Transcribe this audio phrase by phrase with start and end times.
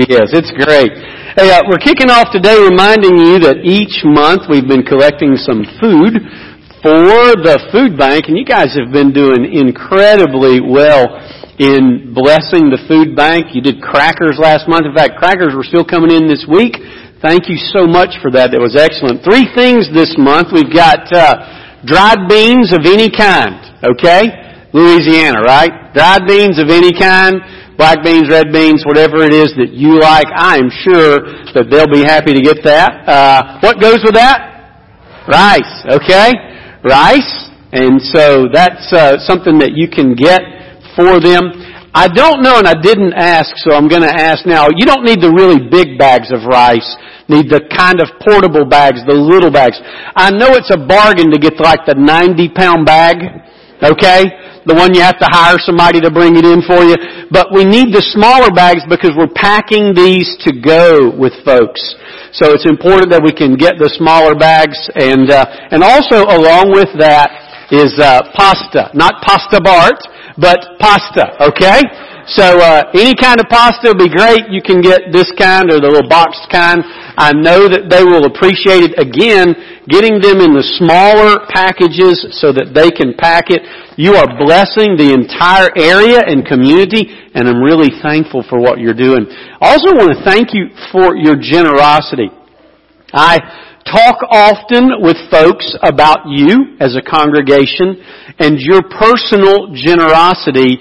[0.00, 0.88] Yes, it's great.
[1.36, 5.68] Hey, uh, we're kicking off today reminding you that each month we've been collecting some
[5.76, 6.16] food
[6.80, 11.12] for the food bank, and you guys have been doing incredibly well
[11.60, 13.52] in blessing the food bank.
[13.52, 14.88] You did crackers last month.
[14.88, 16.72] In fact, crackers were still coming in this week.
[17.20, 18.56] Thank you so much for that.
[18.56, 19.20] That was excellent.
[19.20, 20.56] Three things this month.
[20.56, 23.60] We've got uh, dried beans of any kind.
[23.84, 25.92] Okay, Louisiana, right?
[25.92, 27.44] Dried beans of any kind
[27.76, 30.26] black beans, red beans, whatever it is that you like.
[30.34, 31.20] I am sure
[31.54, 32.90] that they'll be happy to get that.
[33.08, 34.52] Uh, what goes with that?
[35.28, 36.32] Rice, okay?
[36.84, 37.50] Rice.
[37.72, 40.40] And so that's uh, something that you can get
[40.96, 41.52] for them.
[41.94, 44.68] I don't know, and I didn't ask, so I'm going to ask now.
[44.72, 46.88] You don't need the really big bags of rice.
[47.28, 49.76] Need the kind of portable bags, the little bags.
[50.16, 53.20] I know it's a bargain to get like the 90 pound bag,
[53.84, 54.41] okay?
[54.64, 56.94] The one you have to hire somebody to bring it in for you.
[57.30, 61.82] But we need the smaller bags because we're packing these to go with folks.
[62.30, 66.70] So it's important that we can get the smaller bags and, uh, and also along
[66.70, 68.94] with that is, uh, pasta.
[68.94, 69.98] Not Pastor Bart,
[70.38, 71.82] but pasta, okay?
[72.26, 74.46] So uh, any kind of pasta will be great.
[74.48, 76.82] You can get this kind or the little boxed kind.
[77.18, 78.94] I know that they will appreciate it.
[78.94, 79.58] Again,
[79.90, 83.66] getting them in the smaller packages so that they can pack it.
[83.98, 88.96] You are blessing the entire area and community, and I'm really thankful for what you're
[88.96, 89.26] doing.
[89.60, 92.30] I also want to thank you for your generosity.
[93.12, 93.42] I
[93.84, 97.98] talk often with folks about you as a congregation
[98.38, 100.78] and your personal generosity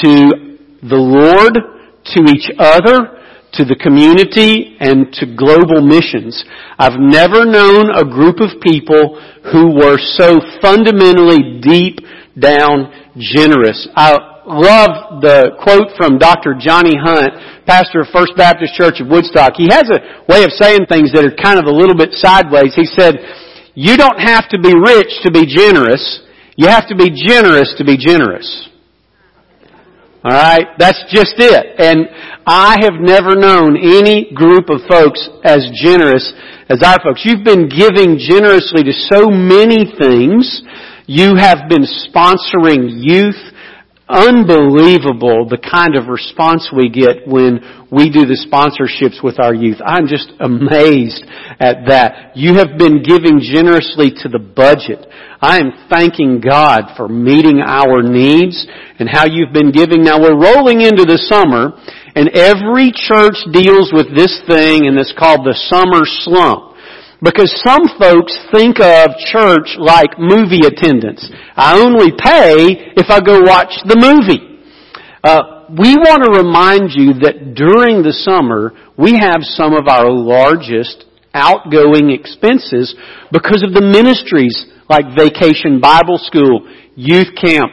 [0.00, 0.53] to
[0.84, 3.24] the Lord, to each other,
[3.56, 6.44] to the community, and to global missions.
[6.78, 9.16] I've never known a group of people
[9.48, 12.04] who were so fundamentally deep
[12.36, 13.88] down generous.
[13.96, 14.12] I
[14.44, 16.52] love the quote from Dr.
[16.58, 17.32] Johnny Hunt,
[17.64, 19.56] pastor of First Baptist Church of Woodstock.
[19.56, 22.74] He has a way of saying things that are kind of a little bit sideways.
[22.74, 23.16] He said,
[23.74, 26.02] you don't have to be rich to be generous.
[26.56, 28.68] You have to be generous to be generous.
[30.24, 30.78] Alright?
[30.78, 31.66] That's just it.
[31.76, 32.08] And
[32.46, 36.32] I have never known any group of folks as generous
[36.70, 37.22] as our folks.
[37.24, 40.62] You've been giving generously to so many things.
[41.06, 43.36] You have been sponsoring youth.
[44.06, 49.80] Unbelievable the kind of response we get when we do the sponsorships with our youth.
[49.84, 51.24] I'm just amazed
[51.60, 52.36] at that.
[52.36, 55.04] You have been giving generously to the budget.
[55.44, 58.66] I am thanking God for meeting our needs
[58.98, 60.00] and how you've been giving.
[60.00, 61.76] Now we're rolling into the summer
[62.16, 66.80] and every church deals with this thing and it's called the summer slump.
[67.20, 71.28] Because some folks think of church like movie attendance.
[71.52, 74.64] I only pay if I go watch the movie.
[75.20, 80.08] Uh, we want to remind you that during the summer, we have some of our
[80.08, 82.96] largest outgoing expenses
[83.28, 87.70] because of the ministries like Vacation Bible School, Youth Camp,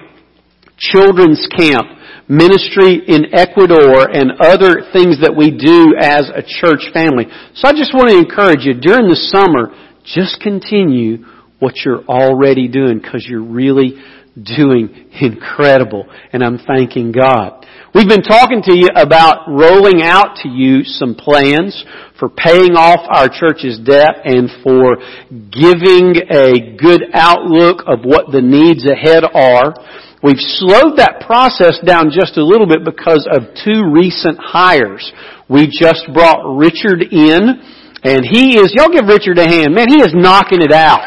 [0.77, 1.88] Children's Camp,
[2.27, 7.25] ministry in Ecuador, and other things that we do as a church family.
[7.55, 11.25] So I just want to encourage you, during the summer, just continue
[11.59, 14.01] what you're already doing because you're really
[14.35, 16.05] doing incredible.
[16.33, 17.60] And I'm thanking God.
[17.94, 21.75] We've been talking to you about rolling out to you some plans
[22.18, 24.96] for paying off our church's debt and for
[25.28, 29.75] giving a good outlook of what the needs ahead are.
[30.24, 35.03] We've slowed that process down just a little bit because of two recent hires.
[35.52, 37.59] We just brought Richard in
[38.08, 39.75] and he is, y'all give Richard a hand.
[39.75, 41.03] Man, he is knocking it out.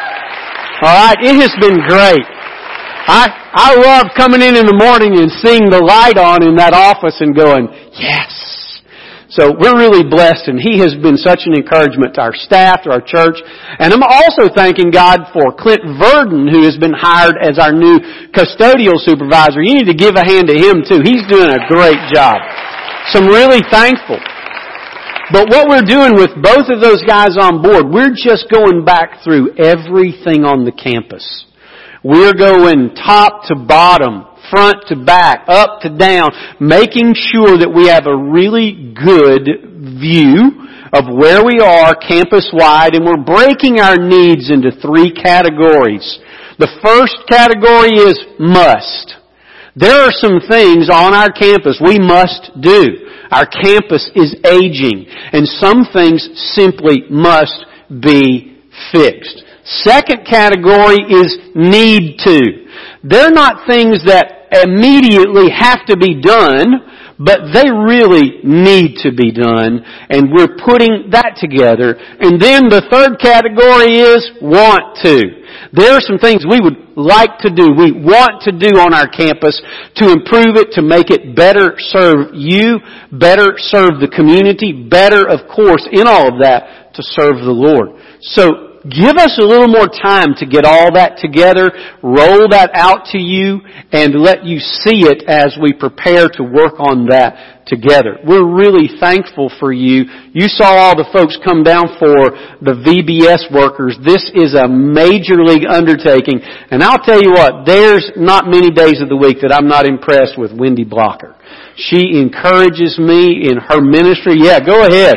[0.85, 2.29] Alright, it has been great.
[3.07, 6.73] I, I love coming in in the morning and seeing the light on in that
[6.73, 8.33] office and going, yes.
[9.29, 12.95] So we're really blessed and he has been such an encouragement to our staff, to
[12.95, 13.41] our church.
[13.83, 17.99] And I'm also thanking God for Clint Verdon who has been hired as our new
[18.31, 19.61] custodial supervisor.
[19.61, 21.03] You need to give a hand to him too.
[21.03, 22.41] He's doing a great job.
[23.11, 24.23] So I'm really thankful.
[25.33, 29.25] But what we're doing with both of those guys on board, we're just going back
[29.25, 31.45] through everything on the campus.
[32.05, 37.89] We're going top to bottom, front to back, up to down, making sure that we
[37.89, 39.49] have a really good
[39.97, 46.05] view of where we are campus wide and we're breaking our needs into three categories.
[46.59, 49.17] The first category is must.
[49.75, 53.09] There are some things on our campus we must do.
[53.33, 56.21] Our campus is aging and some things
[56.53, 58.61] simply must be
[58.93, 59.44] fixed.
[59.65, 62.67] Second category is need to.
[63.03, 69.31] They're not things that immediately have to be done, but they really need to be
[69.31, 69.81] done,
[70.11, 71.95] and we're putting that together.
[71.95, 75.45] And then the third category is want to.
[75.73, 79.07] There are some things we would like to do, we want to do on our
[79.07, 79.61] campus
[79.97, 82.79] to improve it, to make it better serve you,
[83.13, 87.99] better serve the community, better, of course, in all of that, to serve the Lord.
[88.21, 91.73] So, give us a little more time to get all that together,
[92.05, 93.61] roll that out to you,
[93.93, 98.21] and let you see it as we prepare to work on that together.
[98.21, 100.05] We're really thankful for you.
[100.37, 103.97] You saw all the folks come down for the VBS workers.
[104.05, 106.45] This is a major league undertaking.
[106.45, 109.87] And I'll tell you what, there's not many days of the week that I'm not
[109.87, 111.37] impressed with Wendy Blocker.
[111.77, 114.37] She encourages me in her ministry.
[114.45, 115.17] Yeah, go ahead.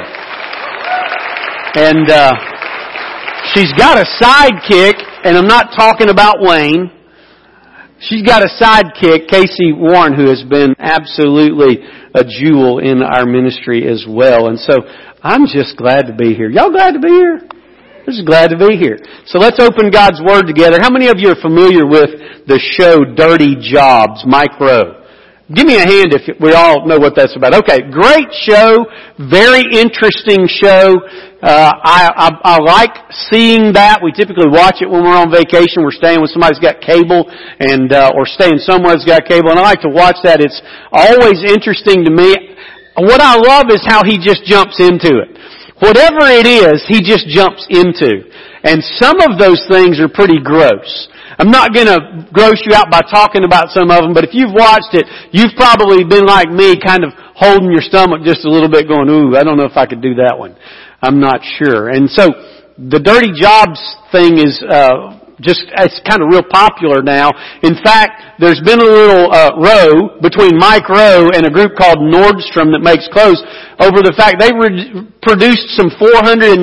[1.75, 2.56] And, uh,
[3.54, 6.92] She's got a sidekick, and I'm not talking about Wayne.
[8.00, 11.80] She's got a sidekick, Casey Warren, who has been absolutely
[12.13, 14.48] a jewel in our ministry as well.
[14.48, 14.75] And so
[15.24, 16.50] I'm just glad to be here.
[16.50, 17.39] Y'all glad to be here?
[17.42, 19.00] I'm just glad to be here.
[19.25, 20.80] So let's open God's Word together.
[20.80, 25.06] How many of you are familiar with the show Dirty Jobs, Mike Rowe?
[25.48, 27.56] Give me a hand if we all know what that's about.
[27.64, 28.84] Okay, great show,
[29.32, 30.92] very interesting show.
[31.40, 32.92] Uh, I, I, I like
[33.32, 34.04] seeing that.
[34.04, 35.88] We typically watch it when we're on vacation.
[35.88, 39.56] We're staying with somebody who's got cable, and uh, or staying somewhere that's got cable.
[39.56, 40.44] And I like to watch that.
[40.44, 40.60] It's
[40.92, 42.58] always interesting to me.
[43.00, 45.32] What I love is how he just jumps into it.
[45.80, 48.28] Whatever it is, he just jumps into.
[48.68, 51.08] And some of those things are pretty gross.
[51.36, 54.54] I'm not gonna gross you out by talking about some of them, but if you've
[54.54, 58.70] watched it, you've probably been like me, kind of holding your stomach just a little
[58.70, 60.56] bit going, ooh, I don't know if I could do that one.
[61.02, 61.90] I'm not sure.
[61.90, 62.30] And so,
[62.78, 63.82] the dirty jobs
[64.12, 67.30] thing is, uh, just it's kind of real popular now.
[67.62, 72.01] In fact, there's been a little uh, row between Mike Rowe and a group called
[72.01, 73.42] Nordstrom that makes clothes
[73.78, 76.57] over the fact they re- produced some $495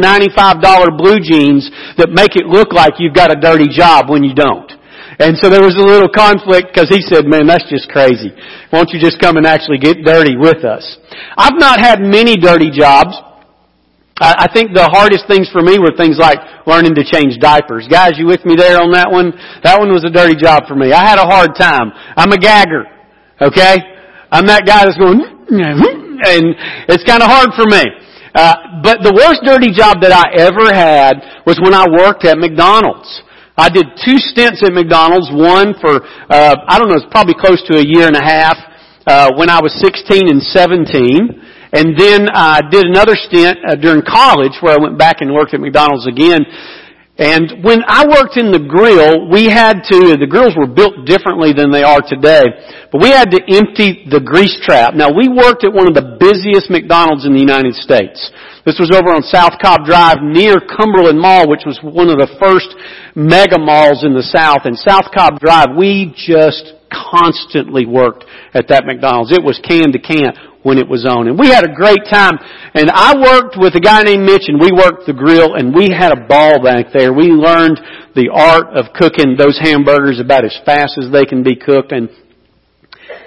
[0.99, 4.75] blue jeans that make it look like you've got a dirty job when you don't.
[5.19, 8.35] And so there was a little conflict because he said, man, that's just crazy.
[8.75, 10.83] Won't you just come and actually get dirty with us?
[11.39, 13.15] I've not had many dirty jobs.
[14.21, 16.39] I think the hardest things for me were things like
[16.71, 17.91] learning to change diapers.
[17.91, 19.35] Guys, you with me there on that one?
[19.67, 20.95] That one was a dirty job for me.
[20.95, 21.91] I had a hard time.
[22.15, 22.87] I'm a gagger.
[23.43, 23.75] Okay?
[24.31, 25.19] I'm that guy that's going,
[25.51, 26.45] and
[26.87, 27.83] it's kind of hard for me.
[28.35, 32.39] Uh, but the worst dirty job that I ever had was when I worked at
[32.39, 33.11] McDonald's.
[33.59, 37.63] I did two stints at McDonald's, one for, uh, I don't know, it's probably close
[37.71, 38.59] to a year and a half,
[39.07, 41.54] uh, when I was 16 and 17.
[41.75, 45.55] And then I did another stint uh, during college where I went back and worked
[45.55, 46.47] at McDonald's again.
[47.19, 51.55] And when I worked in the grill, we had to, the grills were built differently
[51.55, 52.43] than they are today,
[52.91, 54.99] but we had to empty the grease trap.
[54.99, 58.19] Now we worked at one of the busiest McDonald's in the United States.
[58.67, 62.31] This was over on South Cobb Drive near Cumberland Mall, which was one of the
[62.39, 62.71] first
[63.15, 64.67] mega malls in the South.
[64.67, 68.25] And South Cobb Drive, we just constantly worked
[68.55, 69.31] at that McDonald's.
[69.31, 70.35] It was can to can
[70.65, 71.29] when it was on.
[71.29, 72.41] And we had a great time.
[72.75, 75.93] And I worked with a guy named Mitch and we worked the grill and we
[75.93, 77.13] had a ball back there.
[77.13, 77.79] We learned
[78.17, 82.09] the art of cooking those hamburgers about as fast as they can be cooked and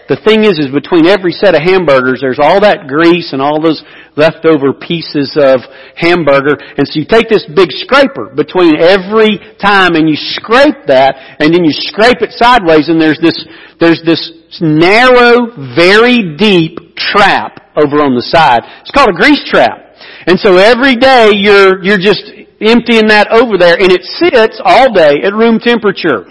[0.08, 3.60] the thing is, is between every set of hamburgers, there's all that grease and all
[3.60, 3.84] those
[4.16, 5.60] leftover pieces of
[6.00, 6.56] hamburger.
[6.80, 11.52] And so you take this big scraper between every time and you scrape that and
[11.52, 13.36] then you scrape it sideways and there's this,
[13.80, 14.32] there's this
[14.64, 18.64] narrow, very deep trap over on the side.
[18.82, 19.92] It's called a grease trap.
[20.26, 22.32] And so every day you're, you're just
[22.64, 26.26] emptying that over there and it sits all day at room temperature.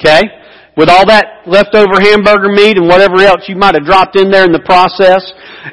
[0.00, 0.47] Okay?
[0.78, 4.46] With all that leftover hamburger meat and whatever else you might have dropped in there
[4.46, 5.26] in the process,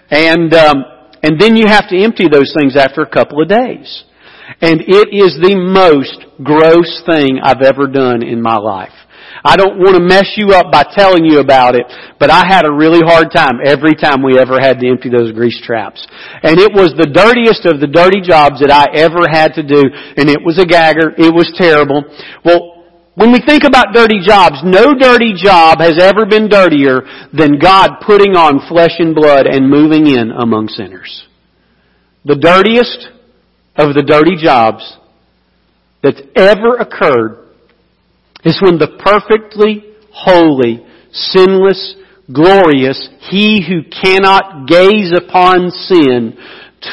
[0.09, 0.81] and um,
[1.21, 4.03] and then you have to empty those things after a couple of days.
[4.61, 8.93] And it is the most gross thing I've ever done in my life.
[9.45, 11.85] I don't want to mess you up by telling you about it,
[12.19, 15.33] but I had a really hard time every time we ever had to empty those
[15.33, 16.01] grease traps.
[16.41, 19.85] And it was the dirtiest of the dirty jobs that I ever had to do,
[20.17, 21.13] and it was a gagger.
[21.17, 22.05] It was terrible.
[22.41, 22.74] Well,
[23.15, 28.01] when we think about dirty jobs, no dirty job has ever been dirtier than God
[28.05, 31.25] putting on flesh and blood and moving in among sinners.
[32.25, 33.07] The dirtiest
[33.77, 34.97] of the dirty jobs
[36.03, 37.47] that's ever occurred
[38.43, 41.95] is when the perfectly holy, sinless,
[42.31, 46.37] glorious, He who cannot gaze upon sin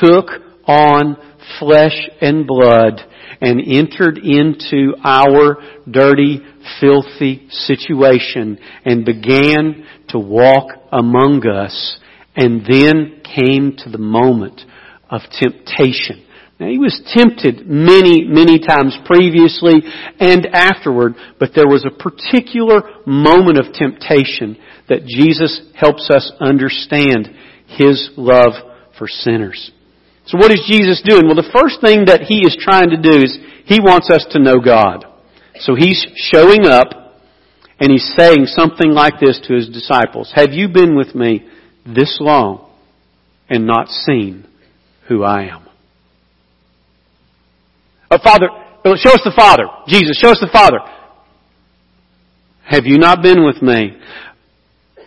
[0.01, 0.29] took
[0.67, 1.17] on
[1.59, 3.01] flesh and blood
[3.43, 5.57] and entered into our
[5.91, 6.41] dirty,
[6.81, 11.99] filthy situation and began to walk among us
[12.35, 14.63] And then came to the moment
[15.11, 16.25] of temptation.
[16.59, 19.83] Now, he was tempted many, many times previously
[20.21, 24.57] and afterward, but there was a particular moment of temptation
[24.89, 27.29] that Jesus helps us understand
[27.67, 28.53] his love
[28.97, 29.73] for sinners.
[30.27, 31.27] So what is Jesus doing?
[31.27, 34.39] Well, the first thing that he is trying to do is he wants us to
[34.39, 35.05] know God.
[35.61, 37.19] So he's showing up
[37.79, 40.33] and he's saying something like this to his disciples.
[40.35, 41.47] Have you been with me
[41.85, 42.71] this long
[43.49, 44.47] and not seen
[45.09, 45.67] who I am?
[48.11, 48.47] Oh, Father,
[48.85, 49.65] show us the Father.
[49.89, 50.79] Jesus, show us the Father.
[52.65, 53.99] Have you not been with me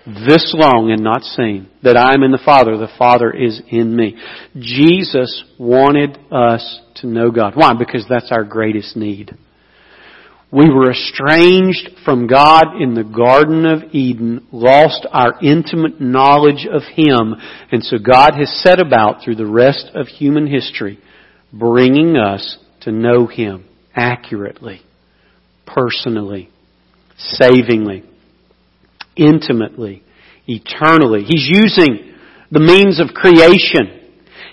[0.06, 3.96] this long and not seen that I am in the Father, the Father is in
[3.96, 4.16] me?
[4.58, 7.54] Jesus wanted us to know God.
[7.56, 7.74] Why?
[7.74, 9.36] Because that's our greatest need.
[10.52, 16.84] We were estranged from God in the Garden of Eden, lost our intimate knowledge of
[16.84, 17.36] Him,
[17.72, 21.00] and so God has set about through the rest of human history
[21.52, 24.82] bringing us to know Him accurately,
[25.66, 26.50] personally,
[27.18, 28.04] savingly,
[29.15, 30.03] intimately,
[30.48, 31.24] eternally.
[31.24, 32.13] He's using
[32.51, 34.05] the means of creation.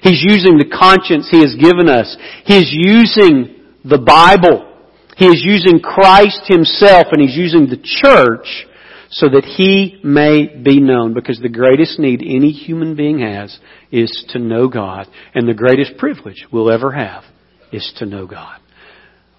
[0.03, 2.17] He's using the conscience He has given us.
[2.45, 4.69] He is using the Bible.
[5.17, 8.67] He is using Christ Himself and He's using the church
[9.11, 13.59] so that He may be known because the greatest need any human being has
[13.91, 17.25] is to know God and the greatest privilege we'll ever have
[17.73, 18.62] is to know God.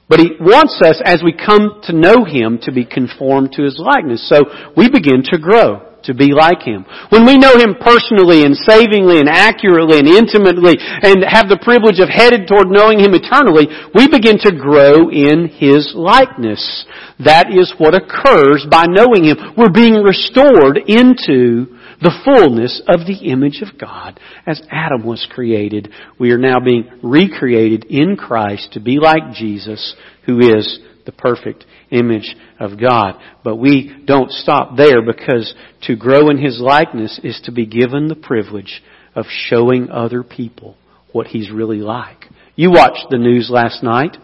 [0.09, 3.79] But He wants us, as we come to know Him, to be conformed to His
[3.79, 4.27] likeness.
[4.27, 4.43] So
[4.75, 6.85] we begin to grow to be like Him.
[7.09, 11.99] When we know Him personally and savingly and accurately and intimately and have the privilege
[11.99, 16.85] of headed toward knowing Him eternally, we begin to grow in His likeness.
[17.23, 19.55] That is what occurs by knowing Him.
[19.55, 24.19] We're being restored into the fullness of the image of God.
[24.45, 29.95] As Adam was created, we are now being recreated in Christ to be like Jesus,
[30.25, 33.15] who is the perfect image of God.
[33.43, 38.07] But we don't stop there because to grow in His likeness is to be given
[38.07, 38.83] the privilege
[39.15, 40.75] of showing other people
[41.13, 42.25] what He's really like.
[42.55, 44.17] You watched the news last night.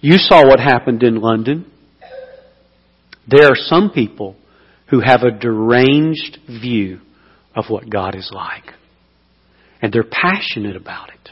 [0.00, 1.70] You saw what happened in London.
[3.26, 4.36] There are some people
[4.90, 7.00] who have a deranged view
[7.54, 8.64] of what God is like.
[9.82, 11.30] And they're passionate about it.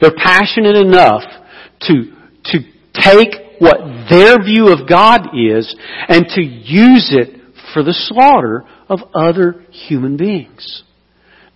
[0.00, 1.22] They're passionate enough
[1.82, 2.12] to,
[2.44, 2.58] to
[2.94, 5.74] take what their view of God is
[6.08, 7.40] and to use it
[7.72, 10.82] for the slaughter of other human beings.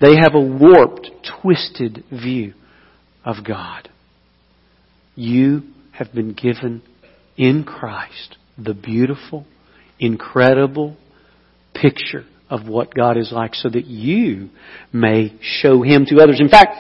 [0.01, 2.55] They have a warped, twisted view
[3.25, 3.89] of God.
[5.15, 5.63] You
[5.93, 6.83] have been given
[7.37, 9.47] in Christ the beautiful,
[9.99, 10.97] incredible
[11.75, 14.51] picture of what God is like so that you
[14.93, 16.41] may show Him to others.
[16.41, 16.77] In fact,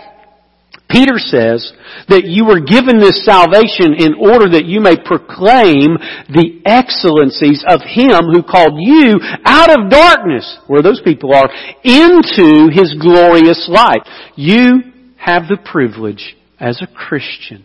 [0.88, 1.72] Peter says
[2.08, 5.96] that you were given this salvation in order that you may proclaim
[6.28, 11.50] the excellencies of Him who called you out of darkness, where those people are,
[11.82, 14.06] into His glorious light.
[14.36, 17.64] You have the privilege as a Christian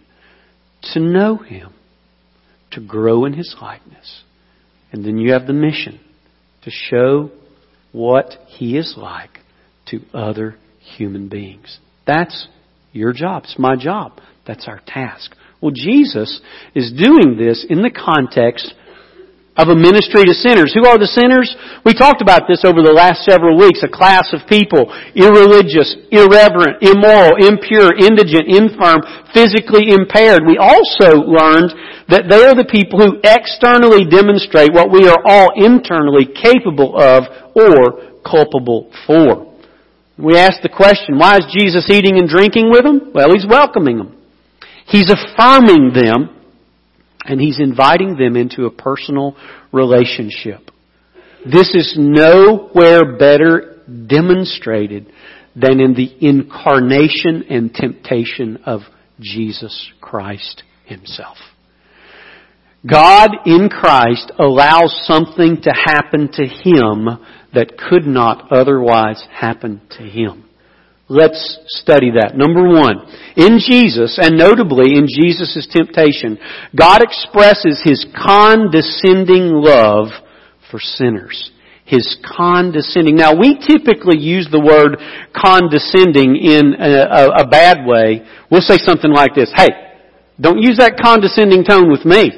[0.93, 1.74] to know Him,
[2.71, 4.24] to grow in His likeness.
[4.91, 6.00] And then you have the mission
[6.69, 7.31] to show
[7.91, 9.39] what He is like
[9.88, 10.55] to other
[10.97, 11.79] human beings.
[12.05, 12.47] That's
[12.91, 13.43] your job.
[13.43, 14.13] It's my job.
[14.45, 15.35] That's our task.
[15.61, 16.41] Well, Jesus
[16.73, 18.73] is doing this in the context
[19.58, 20.72] of a ministry to sinners.
[20.72, 21.51] Who are the sinners?
[21.84, 23.84] We talked about this over the last several weeks.
[23.84, 24.88] A class of people,
[25.18, 29.03] irreligious, irreverent, immoral, impure, indigent, infirm,
[29.36, 30.48] physically impaired.
[30.48, 31.75] We also learned
[32.08, 37.27] that they are the people who externally demonstrate what we are all internally capable of
[37.51, 39.50] or culpable for.
[40.15, 43.12] We ask the question, why is Jesus eating and drinking with them?
[43.13, 44.15] Well, He's welcoming them.
[44.88, 46.38] He's affirming them
[47.29, 49.38] and he's inviting them into a personal
[49.71, 50.71] relationship.
[51.45, 55.12] This is nowhere better demonstrated
[55.55, 58.81] than in the incarnation and temptation of
[59.19, 61.38] Jesus Christ himself.
[62.89, 67.07] God in Christ allows something to happen to him
[67.53, 70.49] that could not otherwise happen to him.
[71.09, 72.37] Let's study that.
[72.37, 73.01] Number one,
[73.35, 76.37] in Jesus, and notably in Jesus' temptation,
[76.77, 80.13] God expresses His condescending love
[80.69, 81.49] for sinners.
[81.83, 83.15] His condescending.
[83.15, 85.01] Now we typically use the word
[85.33, 88.21] condescending in a, a, a bad way.
[88.51, 89.69] We'll say something like this, hey,
[90.39, 92.29] don't use that condescending tone with me.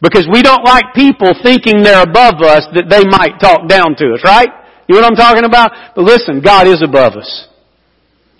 [0.00, 4.16] Because we don't like people thinking they're above us that they might talk down to
[4.16, 4.48] us, right?
[4.88, 5.72] You know what I'm talking about?
[5.94, 7.48] But listen, God is above us.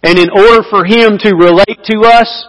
[0.07, 2.47] And in order for Him to relate to us,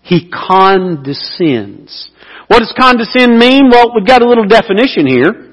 [0.00, 2.10] He condescends.
[2.48, 3.68] What does condescend mean?
[3.70, 5.52] Well, we've got a little definition here.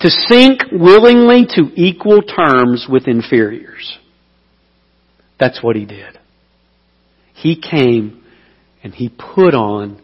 [0.00, 3.98] To sink willingly to equal terms with inferiors.
[5.38, 6.18] That's what He did.
[7.32, 8.22] He came
[8.84, 10.02] and He put on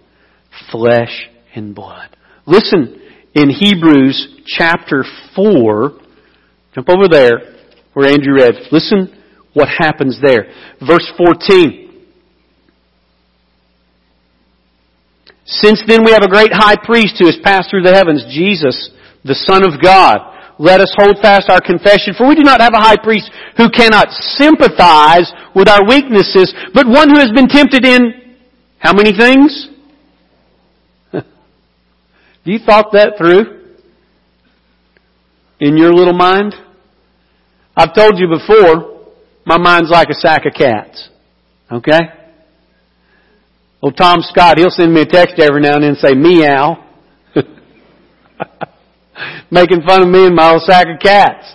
[0.72, 2.16] flesh and blood.
[2.46, 3.02] Listen
[3.34, 5.04] in Hebrews chapter
[5.34, 5.92] 4,
[6.74, 7.54] jump over there
[7.92, 8.54] where Andrew read.
[8.72, 9.15] Listen
[9.56, 10.52] what happens there.
[10.86, 12.04] Verse 14.
[15.46, 18.90] Since then we have a great high priest who has passed through the heavens, Jesus,
[19.24, 20.20] the Son of God.
[20.58, 23.70] Let us hold fast our confession, for we do not have a high priest who
[23.70, 28.36] cannot sympathize with our weaknesses, but one who has been tempted in
[28.78, 29.68] how many things?
[31.12, 31.24] Have
[32.44, 33.72] you thought that through?
[35.60, 36.54] In your little mind?
[37.74, 38.95] I've told you before,
[39.46, 41.08] my mind's like a sack of cats.
[41.70, 42.00] Okay?
[43.80, 46.84] Well, Tom Scott, he'll send me a text every now and then and say, meow.
[49.50, 51.54] Making fun of me and my old sack of cats.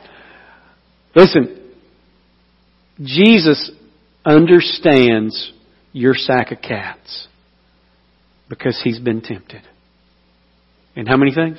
[1.14, 1.74] Listen,
[3.02, 3.72] Jesus
[4.26, 5.52] understands
[5.92, 7.28] your sack of cats
[8.48, 9.64] because he's been tempted.
[10.96, 11.58] And how many things?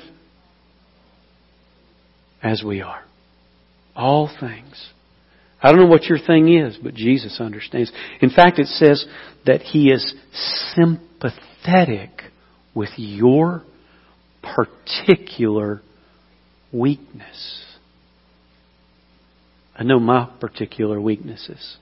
[2.41, 3.03] As we are.
[3.95, 4.89] All things.
[5.63, 7.89] I don't know what your thing is, but Jesus understands.
[8.21, 9.05] In fact, it says
[9.45, 10.13] that He is
[10.75, 12.09] sympathetic
[12.75, 13.63] with your
[14.41, 15.81] particular
[16.73, 17.63] weakness.
[19.73, 21.77] I know my particular weaknesses.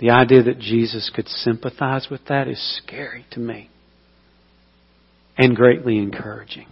[0.00, 3.68] The idea that Jesus could sympathize with that is scary to me
[5.36, 6.66] and greatly encouraging.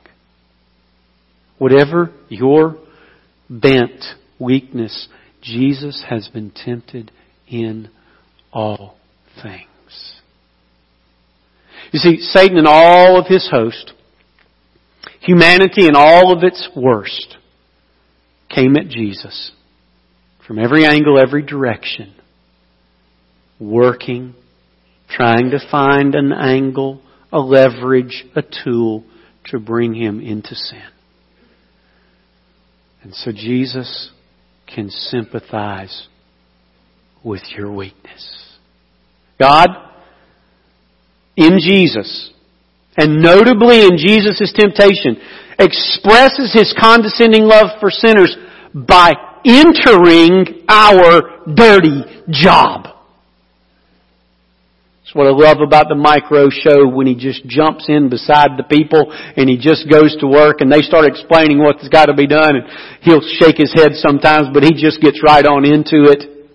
[1.59, 2.77] Whatever your
[3.49, 4.03] bent
[4.43, 5.09] weakness,
[5.41, 7.11] Jesus has been tempted
[7.49, 7.89] in
[8.53, 8.97] all
[9.43, 10.21] things.
[11.93, 13.93] You see, Satan and all of his host,
[15.21, 17.37] humanity and all of its worst,
[18.49, 19.53] came at Jesus
[20.47, 22.15] from every angle, every direction,
[23.59, 24.35] working,
[25.09, 29.05] trying to find an angle, a leverage, a tool
[29.47, 30.83] to bring him into sin.
[33.03, 34.11] And so Jesus
[34.75, 36.09] can sympathize
[37.25, 38.57] with your weakness.
[39.39, 39.69] God,
[41.37, 42.33] in Jesus,
[42.97, 45.17] and notably in Jesus' temptation,
[45.59, 48.37] expresses His condescending love for sinners
[48.75, 49.13] by
[49.45, 52.87] entering our dirty job.
[55.13, 58.57] That's what I love about the Mike Rowe show when he just jumps in beside
[58.57, 62.17] the people and he just goes to work and they start explaining what's got to
[62.17, 62.65] be done and
[63.05, 66.49] he'll shake his head sometimes but he just gets right on into it.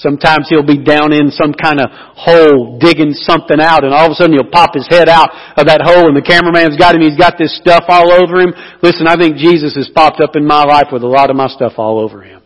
[0.00, 4.12] Sometimes he'll be down in some kind of hole digging something out and all of
[4.12, 5.28] a sudden he'll pop his head out
[5.60, 8.56] of that hole and the cameraman's got him, he's got this stuff all over him.
[8.80, 11.52] Listen, I think Jesus has popped up in my life with a lot of my
[11.52, 12.39] stuff all over him.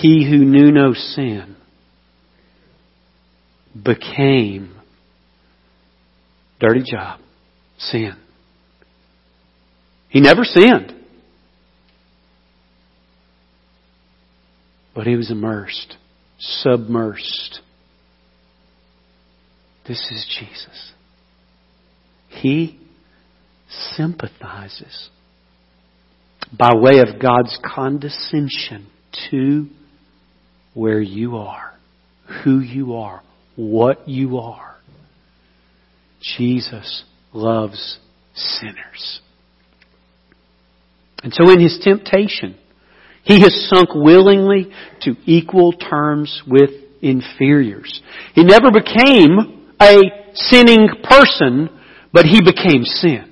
[0.00, 1.56] He who knew no sin
[3.74, 4.76] became
[6.60, 7.18] dirty job,
[7.78, 8.16] sin.
[10.08, 10.94] He never sinned.
[14.94, 15.96] But he was immersed,
[16.64, 17.58] submersed.
[19.86, 20.92] This is Jesus.
[22.28, 22.78] He
[23.96, 25.08] sympathizes
[26.56, 28.86] by way of God's condescension
[29.30, 29.68] to
[30.74, 31.72] where you are,
[32.44, 33.22] who you are,
[33.56, 34.76] what you are.
[36.20, 37.98] Jesus loves
[38.34, 39.20] sinners.
[41.22, 42.56] And so in his temptation,
[43.24, 46.70] he has sunk willingly to equal terms with
[47.02, 48.00] inferiors.
[48.34, 50.00] He never became a
[50.34, 51.68] sinning person,
[52.12, 53.27] but he became sin.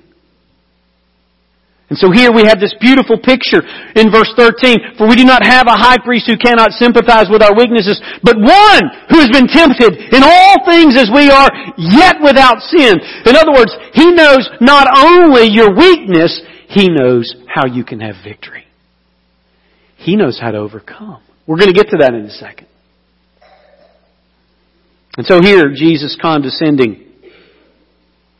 [1.89, 3.63] And so here we have this beautiful picture
[3.95, 4.99] in verse 13.
[4.99, 8.35] For we do not have a high priest who cannot sympathize with our weaknesses, but
[8.35, 11.47] one who has been tempted in all things as we are,
[11.79, 12.99] yet without sin.
[13.23, 18.15] In other words, He knows not only your weakness, He knows how you can have
[18.21, 18.65] victory.
[19.95, 21.23] He knows how to overcome.
[21.47, 22.67] We're going to get to that in a second.
[25.17, 27.06] And so here, Jesus condescending.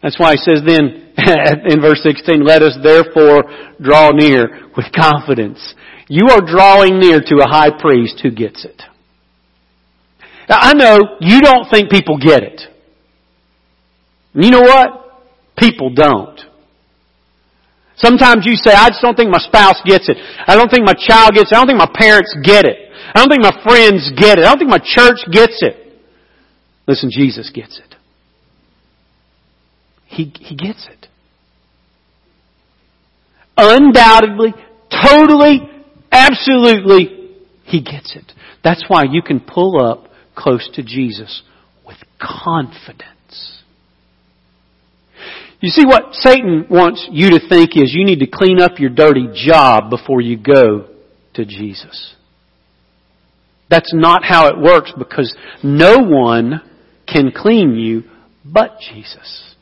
[0.08, 1.12] That's why He says then,
[1.68, 3.44] in verse 16, let us therefore
[3.82, 5.60] draw near with confidence.
[6.08, 8.82] You are drawing near to a high priest who gets it.
[10.48, 12.62] Now I know you don't think people get it.
[14.34, 15.28] You know what?
[15.60, 16.40] People don't.
[17.98, 20.16] Sometimes you say, I just don't think my spouse gets it.
[20.48, 21.56] I don't think my child gets it.
[21.56, 22.78] I don't think my parents get it.
[23.14, 24.46] I don't think my friends get it.
[24.46, 26.00] I don't think my church gets it.
[26.88, 27.97] Listen, Jesus gets it.
[30.18, 31.06] He, he gets it.
[33.56, 34.52] Undoubtedly,
[34.90, 35.60] totally,
[36.12, 38.34] absolutely, He gets it.
[38.64, 41.44] That's why you can pull up close to Jesus
[41.86, 43.62] with confidence.
[45.60, 48.90] You see, what Satan wants you to think is you need to clean up your
[48.90, 50.88] dirty job before you go
[51.36, 52.16] to Jesus.
[53.70, 56.62] That's not how it works because no one
[57.08, 58.04] can clean you
[58.44, 59.56] but Jesus.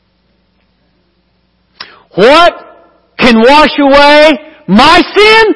[2.16, 2.52] What
[3.18, 4.32] can wash away
[4.66, 5.54] my sin?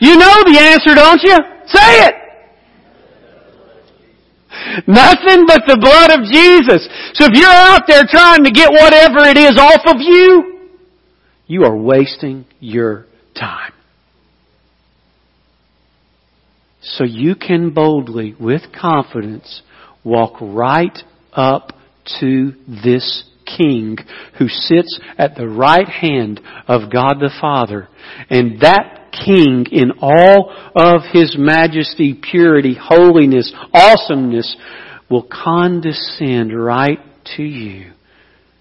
[0.00, 1.36] You know the answer, don't you?
[1.66, 2.14] Say it!
[4.86, 6.88] Nothing but the blood of Jesus.
[7.14, 10.70] So if you're out there trying to get whatever it is off of you,
[11.46, 13.72] you are wasting your time.
[16.80, 19.62] So you can boldly, with confidence,
[20.04, 20.96] walk right
[21.32, 21.72] up
[22.20, 23.96] to this King
[24.38, 27.88] who sits at the right hand of God the Father.
[28.28, 34.56] And that King in all of His majesty, purity, holiness, awesomeness
[35.08, 36.98] will condescend right
[37.36, 37.92] to you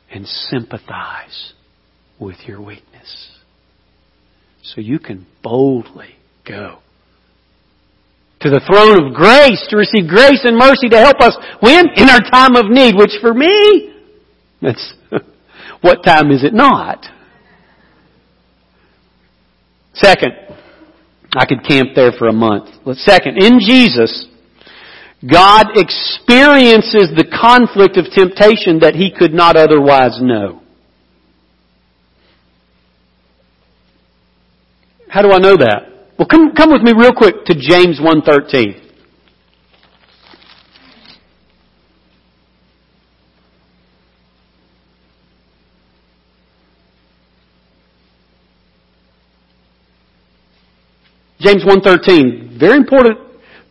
[0.09, 1.53] and sympathize
[2.19, 3.31] with your weakness.
[4.63, 6.15] So you can boldly
[6.47, 6.79] go
[8.41, 11.89] to the throne of grace to receive grace and mercy to help us when?
[11.95, 13.94] In our time of need, which for me,
[14.65, 14.93] that's,
[15.81, 17.05] what time is it not?
[19.93, 20.33] Second,
[21.35, 22.69] I could camp there for a month.
[22.97, 24.27] Second, in Jesus,
[25.29, 30.61] God experiences the conflict of temptation that He could not otherwise know.
[35.09, 36.11] How do I know that?
[36.19, 38.84] Well, come, come with me real quick to James 1.13.
[51.45, 53.19] James 1.13, very important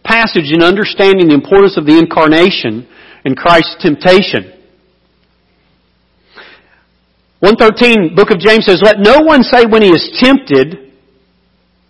[0.04, 2.86] passage in understanding the importance of the incarnation
[3.24, 4.52] and Christ's temptation.
[7.40, 10.92] 113, book of James says, Let no one say when he is tempted,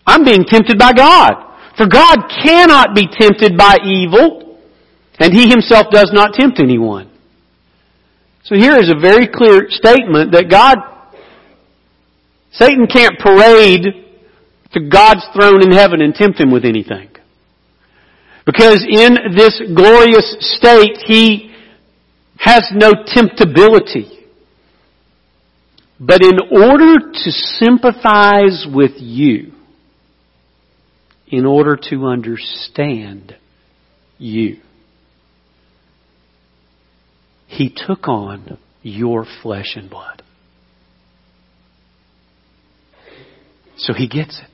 [0.07, 1.35] I'm being tempted by God.
[1.77, 4.59] For God cannot be tempted by evil,
[5.19, 7.11] and He Himself does not tempt anyone.
[8.45, 10.79] So here is a very clear statement that God,
[12.53, 14.04] Satan can't parade
[14.75, 17.09] to God's throne in heaven and tempt him with anything.
[18.45, 21.55] Because in this glorious state, he
[22.39, 24.11] has no temptability.
[25.99, 29.53] But in order to sympathize with you,
[31.29, 33.37] in order to understand
[34.19, 34.59] you,
[37.47, 40.23] he took on your flesh and blood.
[43.77, 44.54] So he gets it.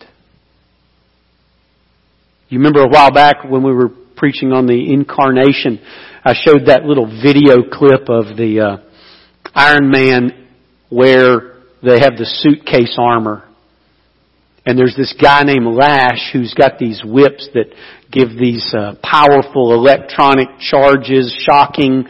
[2.51, 5.81] You remember a while back when we were preaching on the incarnation,
[6.25, 10.49] I showed that little video clip of the uh, Iron Man
[10.89, 13.49] where they have the suitcase armor.
[14.67, 17.73] And there's this guy named Lash who's got these whips that
[18.11, 22.05] give these uh, powerful electronic charges, shocking,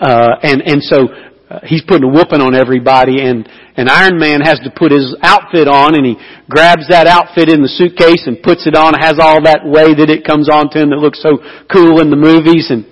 [0.00, 1.08] uh, and and so
[1.48, 3.46] uh, he's putting a whooping on everybody and,
[3.78, 6.18] and Iron Man has to put his outfit on and he
[6.50, 8.98] grabs that outfit in the suitcase and puts it on.
[8.98, 11.38] Has all that way that it comes on to him that looks so
[11.70, 12.82] cool in the movies and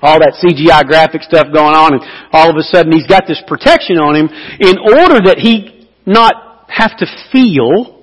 [0.00, 3.44] all that CGI graphic stuff going on and all of a sudden he's got this
[3.44, 4.32] protection on him
[4.64, 8.00] in order that he not have to feel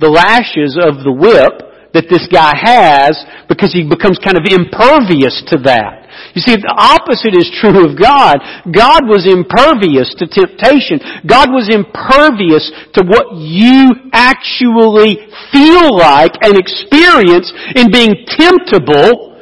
[0.00, 5.44] the lashes of the whip that this guy has because he becomes kind of impervious
[5.52, 6.03] to that.
[6.34, 8.42] You see, the opposite is true of God.
[8.66, 10.98] God was impervious to temptation.
[11.22, 19.38] God was impervious to what you actually feel like and experience in being temptable.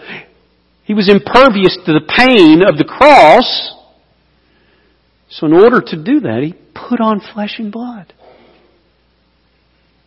[0.84, 3.48] He was impervious to the pain of the cross.
[5.30, 8.12] So in order to do that, he put on flesh and blood.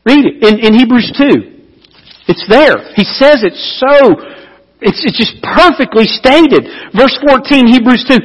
[0.05, 1.55] Read it in, in Hebrews 2.
[2.27, 2.93] It's there.
[2.93, 4.44] He says it so
[4.85, 6.69] it's, it's just perfectly stated.
[6.93, 8.21] Verse 14, Hebrews 2.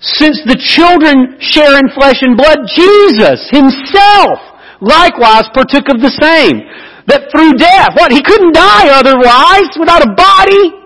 [0.00, 4.40] Since the children share in flesh and blood, Jesus himself
[4.80, 6.60] likewise partook of the same.
[7.08, 8.12] That through death, what?
[8.12, 10.76] He couldn't die otherwise without a body.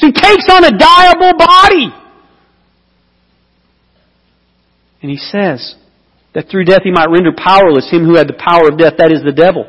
[0.00, 1.92] So he takes on a diable body.
[5.00, 5.76] And he says,
[6.34, 9.12] that through death he might render powerless him who had the power of death, that
[9.12, 9.64] is the devil.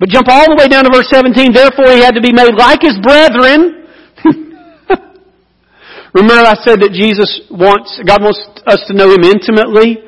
[0.00, 2.56] But jump all the way down to verse 17, therefore he had to be made
[2.56, 3.84] like his brethren.
[6.16, 10.00] Remember I said that Jesus wants, God wants us to know him intimately?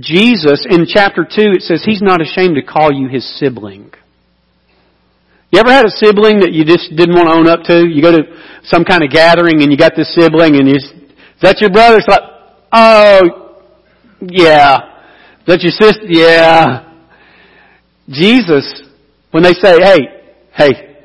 [0.00, 3.92] Jesus, in chapter 2, it says he's not ashamed to call you his sibling.
[5.52, 7.86] You ever had a sibling that you just didn't want to own up to?
[7.86, 8.24] You go to
[8.64, 10.90] some kind of gathering and you got this sibling and you, is
[11.42, 11.98] that your brother?
[11.98, 12.26] It's like,
[12.72, 13.60] oh,
[14.24, 15.04] yeah.
[15.40, 16.08] Is that your sister?
[16.08, 16.90] Yeah.
[18.08, 18.82] Jesus,
[19.34, 19.98] when they say, hey,
[20.52, 20.96] hey,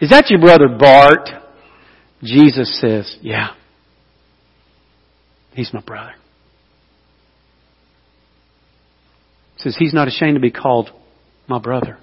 [0.00, 1.28] is that your brother Bart?
[2.22, 3.48] Jesus says, yeah.
[5.52, 6.14] He's my brother.
[9.56, 10.88] He says he's not ashamed to be called
[11.48, 11.98] my brother.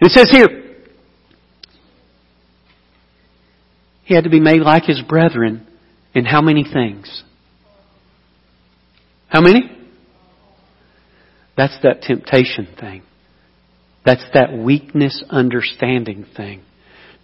[0.00, 0.76] It says here,
[4.04, 5.66] he had to be made like his brethren
[6.14, 7.24] in how many things?
[9.28, 9.70] How many?
[11.58, 13.02] That's that temptation thing.
[14.04, 16.62] That's that weakness understanding thing.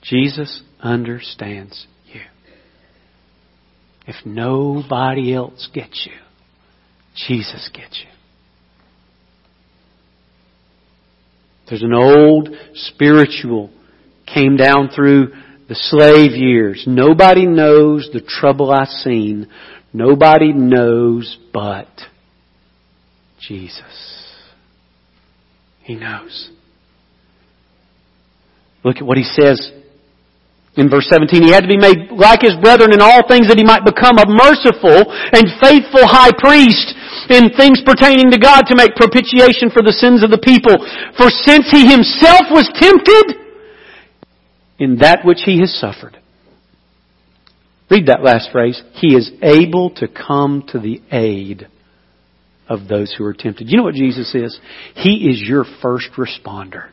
[0.02, 2.20] Jesus understands you.
[4.06, 6.18] If nobody else gets you,
[7.26, 8.10] Jesus gets you.
[11.68, 13.70] There's an old spiritual
[14.26, 15.28] came down through
[15.68, 16.84] the slave years.
[16.86, 19.48] Nobody knows the trouble I've seen.
[19.92, 21.88] Nobody knows but
[23.40, 24.36] Jesus.
[25.82, 26.50] He knows.
[28.84, 29.72] Look at what he says
[30.76, 31.42] in verse 17.
[31.42, 34.20] He had to be made like his brethren in all things that he might become
[34.20, 36.92] a merciful and faithful high priest
[37.30, 40.76] in things pertaining to God to make propitiation for the sins of the people.
[41.16, 43.40] For since he himself was tempted
[44.78, 46.18] in that which he has suffered.
[47.90, 48.82] Read that last phrase.
[48.94, 51.68] He is able to come to the aid
[52.68, 53.68] of those who are tempted.
[53.68, 54.58] You know what Jesus is?
[54.94, 56.90] He is your first responder.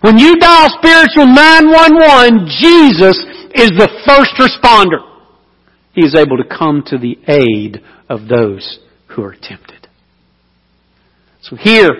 [0.00, 3.18] When you dial spiritual 911, Jesus
[3.54, 5.04] is the first responder.
[5.92, 9.88] He is able to come to the aid of those who are tempted.
[11.42, 11.90] So here,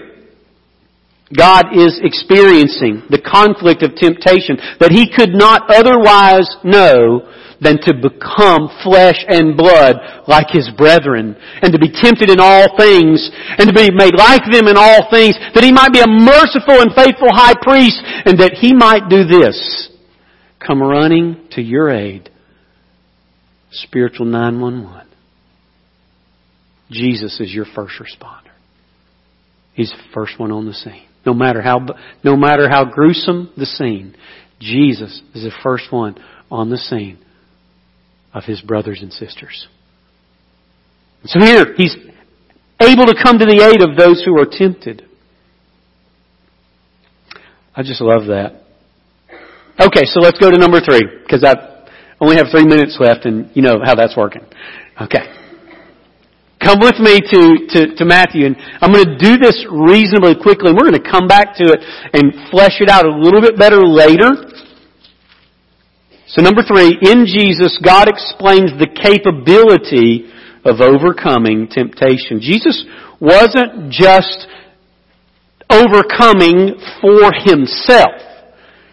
[1.37, 7.29] God is experiencing the conflict of temptation that He could not otherwise know
[7.61, 12.77] than to become flesh and blood like His brethren and to be tempted in all
[12.77, 16.07] things and to be made like them in all things that He might be a
[16.07, 19.91] merciful and faithful high priest and that He might do this.
[20.65, 22.31] Come running to your aid
[23.71, 25.07] spiritual 911.
[26.91, 28.53] Jesus is your first responder.
[29.75, 31.07] He's the first one on the scene.
[31.27, 31.87] No matter how,
[32.25, 34.17] no matter how gruesome the scene,
[34.59, 36.17] Jesus is the first one
[36.51, 37.19] on the scene
[38.35, 39.69] of his brothers and sisters.
[41.25, 41.97] So here, he's
[42.81, 45.05] able to come to the aid of those who are tempted.
[47.75, 48.63] I just love that.
[49.81, 51.55] Okay, so let's go to number three, because I
[52.21, 54.43] only have three minutes left and you know how that's working.
[55.01, 55.23] Okay.
[56.59, 60.71] Come with me to, to, to Matthew and I'm going to do this reasonably quickly
[60.71, 61.79] and we're going to come back to it
[62.13, 64.48] and flesh it out a little bit better later.
[66.29, 70.31] So number three, in Jesus, God explains the capability
[70.65, 72.41] of overcoming temptation.
[72.41, 72.85] Jesus
[73.21, 74.47] wasn't just
[75.71, 78.21] overcoming for himself.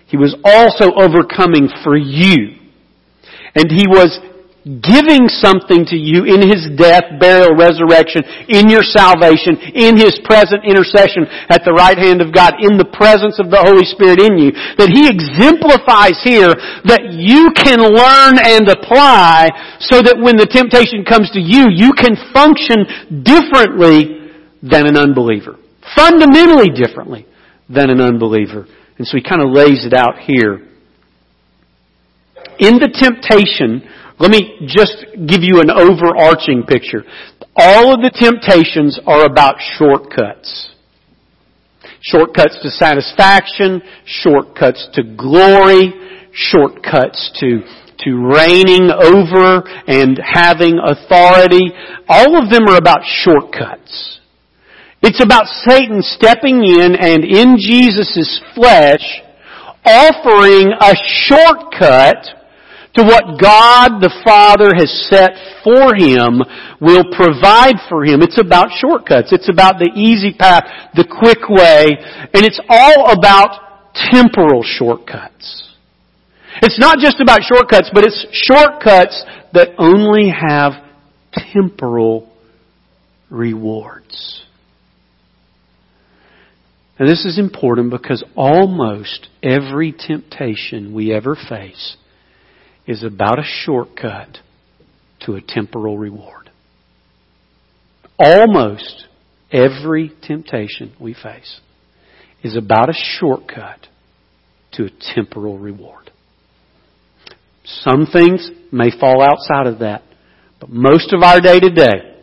[0.07, 2.55] He was also overcoming for you.
[3.55, 4.19] And He was
[4.65, 10.65] giving something to you in His death, burial, resurrection, in your salvation, in His present
[10.65, 14.41] intercession at the right hand of God, in the presence of the Holy Spirit in
[14.41, 14.49] you,
[14.81, 16.49] that He exemplifies here
[16.89, 21.93] that you can learn and apply so that when the temptation comes to you, you
[21.93, 24.33] can function differently
[24.65, 25.61] than an unbeliever.
[25.93, 27.29] Fundamentally differently
[27.69, 28.65] than an unbeliever.
[28.97, 30.65] And so He kind of lays it out here
[32.59, 33.83] in the temptation,
[34.17, 37.03] let me just give you an overarching picture.
[37.55, 40.71] All of the temptations are about shortcuts.
[42.01, 45.93] Shortcuts to satisfaction, shortcuts to glory,
[46.31, 47.61] shortcuts to,
[47.99, 51.71] to reigning over and having authority.
[52.07, 54.19] All of them are about shortcuts.
[55.01, 59.03] It's about Satan stepping in and in Jesus' flesh
[59.85, 60.95] offering a
[61.27, 62.34] shortcut
[62.95, 66.39] to what God the Father has set for him
[66.79, 68.21] will provide for him.
[68.21, 69.33] It's about shortcuts.
[69.33, 70.63] It's about the easy path,
[70.95, 71.85] the quick way,
[72.33, 75.73] and it's all about temporal shortcuts.
[76.61, 80.73] It's not just about shortcuts, but it's shortcuts that only have
[81.33, 82.31] temporal
[83.29, 84.43] rewards.
[86.97, 91.97] And this is important because almost every temptation we ever face
[92.87, 94.39] is about a shortcut
[95.21, 96.49] to a temporal reward.
[98.17, 99.07] Almost
[99.51, 101.59] every temptation we face
[102.43, 103.87] is about a shortcut
[104.73, 106.11] to a temporal reward.
[107.63, 110.03] Some things may fall outside of that,
[110.59, 112.15] but most of our day to day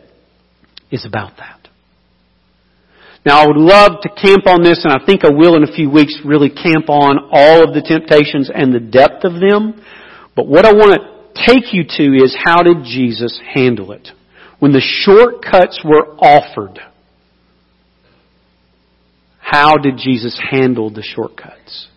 [0.91, 1.59] is about that.
[3.25, 5.73] Now I would love to camp on this, and I think I will in a
[5.73, 9.83] few weeks really camp on all of the temptations and the depth of them.
[10.35, 14.09] But what I want to take you to is how did Jesus handle it?
[14.59, 16.79] When the shortcuts were offered,
[19.39, 21.87] how did Jesus handle the shortcuts?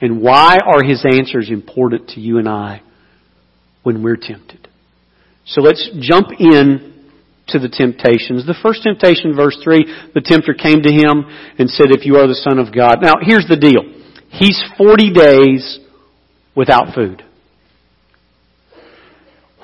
[0.00, 2.82] And why are His answers important to you and I
[3.82, 4.68] when we're tempted?
[5.46, 6.90] So let's jump in
[7.48, 8.46] to the temptations.
[8.46, 11.26] The first temptation, verse 3, the tempter came to him
[11.58, 12.98] and said, If you are the Son of God.
[13.02, 13.82] Now, here's the deal.
[14.30, 15.80] He's 40 days
[16.54, 17.24] without food.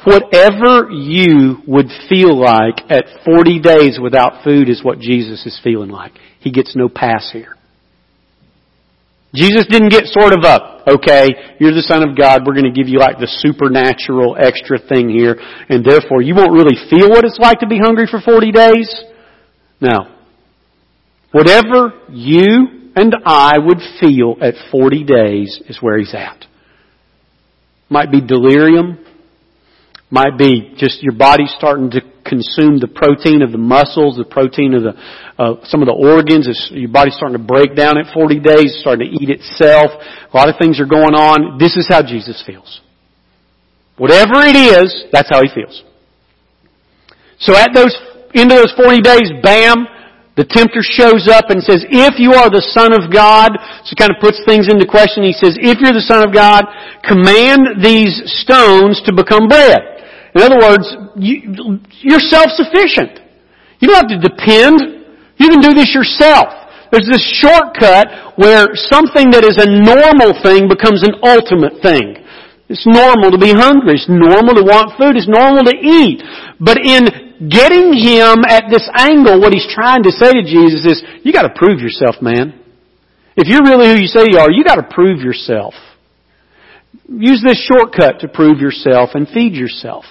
[0.06, 5.90] Whatever you would feel like at 40 days without food is what Jesus is feeling
[5.90, 6.12] like.
[6.38, 7.56] He gets no pass here.
[9.34, 12.78] Jesus didn't get sort of up, okay, you're the Son of God, we're going to
[12.78, 15.36] give you like the supernatural extra thing here,
[15.68, 19.04] and therefore you won't really feel what it's like to be hungry for 40 days.
[19.80, 20.06] No.
[21.32, 26.44] Whatever you and I would feel at 40 days is where He's at.
[27.90, 29.04] Might be delirium,
[30.16, 34.72] might be just your body starting to consume the protein of the muscles, the protein
[34.72, 34.96] of the
[35.36, 36.48] uh, some of the organs.
[36.48, 39.92] It's, your body's starting to break down at 40 days, starting to eat itself.
[39.92, 41.60] A lot of things are going on.
[41.60, 42.80] This is how Jesus feels.
[44.00, 45.84] Whatever it is, that's how he feels.
[47.44, 47.92] So at those
[48.32, 49.84] into those 40 days, bam,
[50.36, 53.56] the tempter shows up and says, if you are the Son of God,
[53.88, 55.24] so kind of puts things into question.
[55.24, 56.68] He says, if you're the Son of God,
[57.00, 58.12] command these
[58.44, 59.95] stones to become bread.
[60.36, 60.84] In other words,
[61.16, 63.24] you, you're self-sufficient.
[63.80, 64.76] You don't have to depend.
[65.40, 66.52] You can do this yourself.
[66.92, 72.20] There's this shortcut where something that is a normal thing becomes an ultimate thing.
[72.68, 73.96] It's normal to be hungry.
[73.96, 75.16] It's normal to want food.
[75.16, 76.20] It's normal to eat.
[76.60, 80.98] But in getting him at this angle, what he's trying to say to Jesus is,
[81.24, 82.60] you gotta prove yourself, man.
[83.36, 85.74] If you're really who you say you are, you gotta prove yourself.
[87.08, 90.04] Use this shortcut to prove yourself and feed yourself.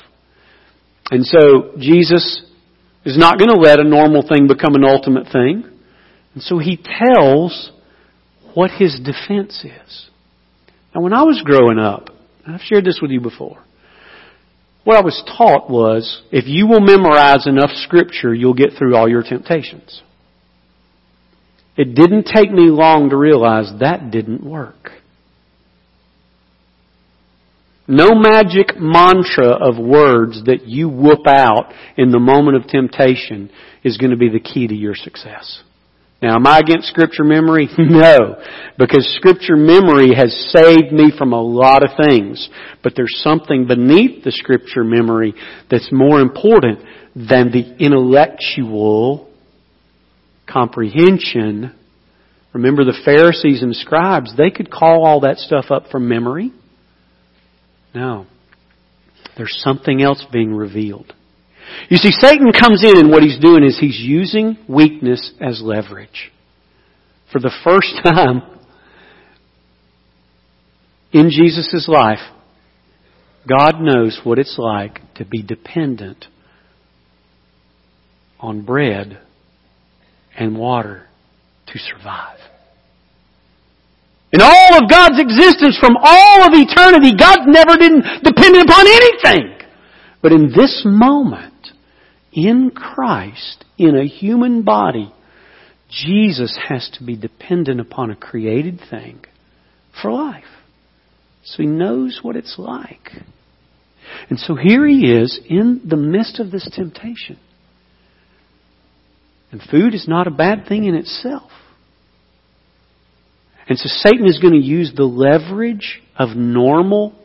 [1.12, 2.44] And so Jesus
[3.06, 5.64] is not going to let a normal thing become an ultimate thing.
[6.34, 7.72] And so he tells
[8.54, 10.10] what his defense is.
[10.94, 12.10] Now when I was growing up,
[12.48, 13.64] I've shared this with you before,
[14.84, 19.10] what I was taught was, if you will memorize enough scripture, you'll get through all
[19.10, 20.04] your temptations.
[21.76, 24.92] It didn't take me long to realize that didn't work.
[27.88, 33.52] No magic mantra of words that you whoop out in the moment of temptation
[33.84, 35.62] is going to be the key to your success.
[36.22, 37.70] Now, am I against scripture memory?
[37.78, 38.42] No.
[38.80, 42.50] Because scripture memory has saved me from a lot of things.
[42.82, 45.34] But there's something beneath the scripture memory
[45.70, 46.80] that's more important
[47.16, 49.30] than the intellectual
[50.52, 51.76] comprehension.
[52.54, 56.52] Remember the Pharisees and scribes, they could call all that stuff up from memory.
[57.96, 58.28] No.
[59.38, 61.14] There's something else being revealed.
[61.90, 66.32] You see, Satan comes in and what he's doing is he's using weakness as leverage.
[67.32, 68.44] For the first time
[71.12, 72.20] in Jesus' life,
[73.48, 76.26] God knows what it's like to be dependent
[78.40, 79.20] on bread
[80.38, 81.08] and water
[81.68, 82.40] to survive.
[84.36, 89.58] In all of God's existence from all of eternity, God never didn't depend upon anything.
[90.22, 91.70] But in this moment,
[92.34, 95.14] in Christ, in a human body,
[95.90, 99.22] Jesus has to be dependent upon a created thing
[100.02, 100.44] for life.
[101.46, 103.12] So he knows what it's like.
[104.30, 107.40] And so here he is in the midst of this temptation.
[109.54, 111.52] And food is not a bad thing in itself.
[113.68, 117.16] And so Satan is going to use the leverage of normal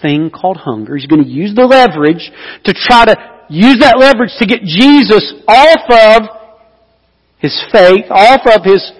[0.00, 0.96] thing called hunger.
[0.96, 2.30] He's going to use the leverage
[2.64, 3.16] to try to
[3.48, 6.36] use that leverage to get Jesus off of
[7.38, 8.92] his faith, off of his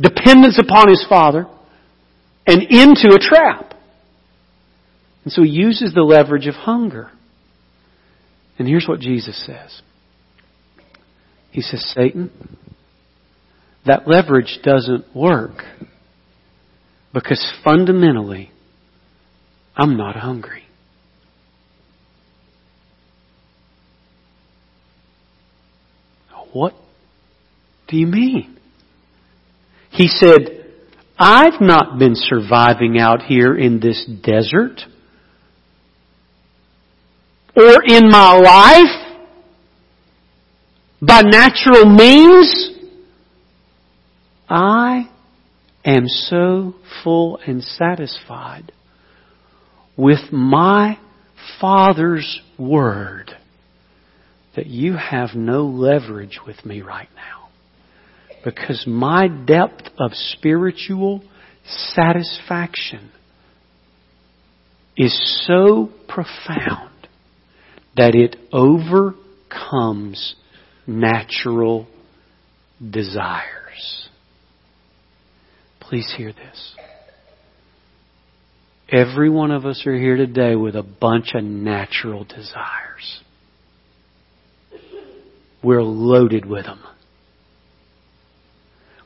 [0.00, 1.46] dependence upon his Father,
[2.46, 3.74] and into a trap.
[5.22, 7.10] And so he uses the leverage of hunger.
[8.58, 9.82] And here's what Jesus says.
[11.50, 12.30] He says, Satan,
[13.86, 15.62] that leverage doesn't work
[17.12, 18.50] because fundamentally,
[19.76, 20.64] I'm not hungry.
[26.52, 26.74] What
[27.88, 28.56] do you mean?
[29.90, 30.64] He said,
[31.18, 34.80] I've not been surviving out here in this desert
[37.56, 39.18] or in my life
[41.00, 42.70] by natural means.
[44.48, 45.08] I
[45.84, 48.72] am so full and satisfied
[49.96, 50.98] with my
[51.60, 53.30] Father's Word
[54.56, 57.48] that you have no leverage with me right now.
[58.44, 61.22] Because my depth of spiritual
[61.66, 63.10] satisfaction
[64.96, 66.90] is so profound
[67.96, 70.34] that it overcomes
[70.86, 71.86] natural
[72.90, 74.08] desires.
[75.88, 76.74] Please hear this.
[78.88, 83.20] Every one of us are here today with a bunch of natural desires.
[85.62, 86.80] We're loaded with them.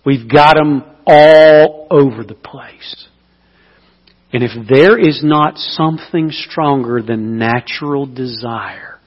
[0.04, 3.08] We've got them all over the place.
[4.32, 8.98] And if there is not something stronger than natural desire,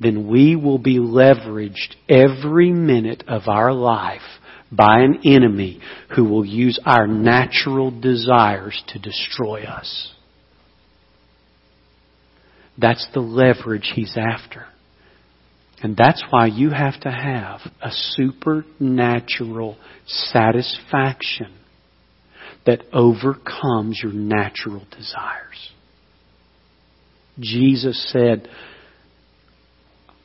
[0.00, 4.22] then we will be leveraged every minute of our life
[4.70, 5.80] by an enemy
[6.14, 10.12] who will use our natural desires to destroy us.
[12.76, 14.66] That's the leverage he's after.
[15.82, 21.54] And that's why you have to have a supernatural satisfaction
[22.66, 25.72] that overcomes your natural desires.
[27.38, 28.48] Jesus said,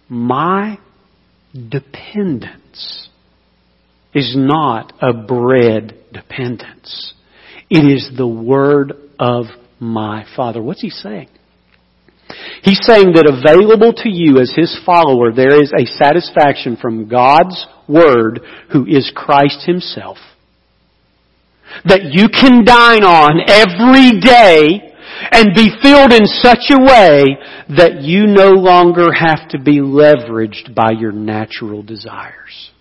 [0.09, 0.79] My
[1.53, 3.09] dependence
[4.13, 7.13] is not a bread dependence.
[7.69, 9.45] It is the word of
[9.79, 10.61] my Father.
[10.61, 11.29] What's he saying?
[12.63, 17.67] He's saying that available to you as His follower, there is a satisfaction from God's
[17.87, 18.39] Word,
[18.71, 20.17] who is Christ Himself,
[21.85, 24.93] that you can dine on every day
[25.31, 27.37] and be filled in such a way
[27.77, 32.71] that you no longer have to be leveraged by your natural desires.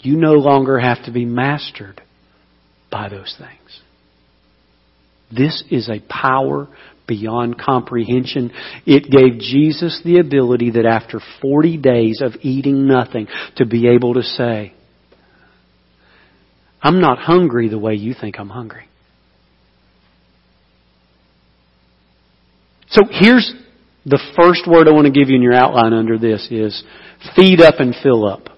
[0.00, 2.00] You no longer have to be mastered
[2.90, 3.80] by those things.
[5.30, 6.68] This is a power
[7.06, 8.50] beyond comprehension.
[8.86, 13.26] It gave Jesus the ability that after 40 days of eating nothing
[13.56, 14.74] to be able to say,
[16.82, 18.88] I'm not hungry the way you think I'm hungry.
[22.88, 23.52] So here's
[24.06, 26.82] the first word I want to give you in your outline under this is
[27.36, 28.48] feed up and fill up.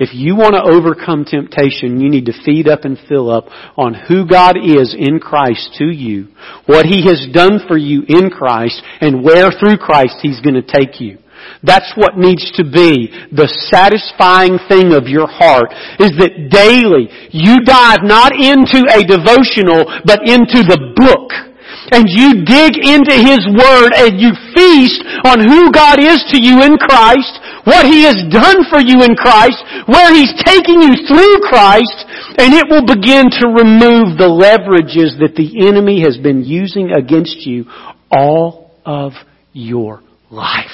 [0.00, 3.44] If you want to overcome temptation, you need to feed up and fill up
[3.76, 6.28] on who God is in Christ to you,
[6.64, 10.64] what He has done for you in Christ, and where through Christ He's going to
[10.64, 11.18] take you.
[11.62, 17.64] That's what needs to be the satisfying thing of your heart is that daily you
[17.64, 21.49] dive not into a devotional but into the book
[21.90, 26.62] and you dig into His Word and you feast on who God is to you
[26.62, 27.34] in Christ,
[27.64, 32.06] what He has done for you in Christ, where He's taking you through Christ,
[32.38, 37.46] and it will begin to remove the leverages that the enemy has been using against
[37.46, 37.66] you
[38.10, 39.12] all of
[39.52, 40.66] your life.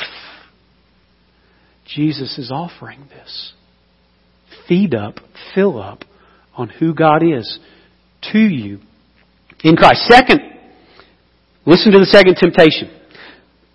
[1.86, 3.52] Jesus is offering this.
[4.68, 5.20] Feed up,
[5.54, 6.04] fill up
[6.56, 7.58] on who God is
[8.32, 8.80] to you
[9.62, 10.02] in Christ.
[10.08, 10.40] Second,
[11.66, 12.88] listen to the second temptation.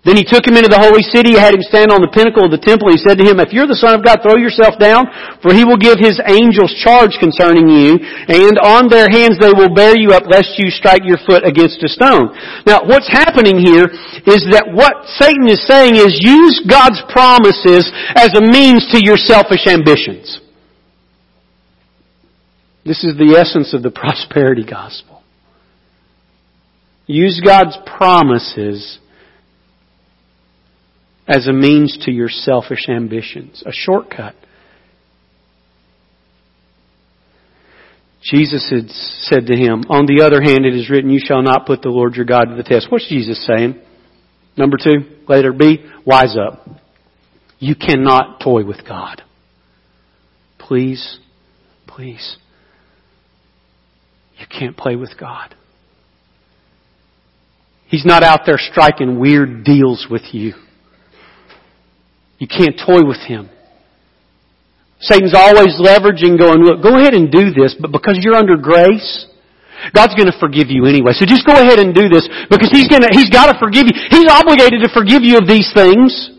[0.02, 2.50] Then he took him into the holy city, had him stand on the pinnacle of
[2.50, 4.74] the temple, and he said to him, If you're the Son of God, throw yourself
[4.74, 5.06] down,
[5.38, 9.70] for he will give his angels charge concerning you, and on their hands they will
[9.70, 12.34] bear you up, lest you strike your foot against a stone.
[12.66, 13.86] Now, what's happening here
[14.26, 17.86] is that what Satan is saying is use God's promises
[18.18, 20.42] as a means to your selfish ambitions.
[22.82, 25.11] This is the essence of the prosperity gospel.
[27.06, 28.98] Use God's promises
[31.26, 34.34] as a means to your selfish ambitions, a shortcut.
[38.22, 41.66] Jesus had said to him, On the other hand, it is written, You shall not
[41.66, 42.86] put the Lord your God to the test.
[42.90, 43.80] What's Jesus saying?
[44.56, 46.68] Number two, letter B, wise up.
[47.58, 49.22] You cannot toy with God.
[50.58, 51.18] Please,
[51.86, 52.36] please.
[54.38, 55.54] You can't play with God.
[57.92, 60.54] He's not out there striking weird deals with you.
[62.38, 63.50] You can't toy with him.
[64.98, 69.26] Satan's always leveraging going, look, go ahead and do this, but because you're under grace,
[69.94, 71.12] God's gonna forgive you anyway.
[71.12, 73.92] So just go ahead and do this because He's gonna, He's gotta forgive you.
[74.08, 76.30] He's obligated to forgive you of these things.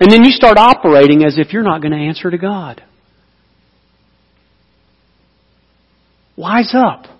[0.00, 2.82] And then you start operating as if you're not gonna answer to God.
[6.38, 7.11] Wise up.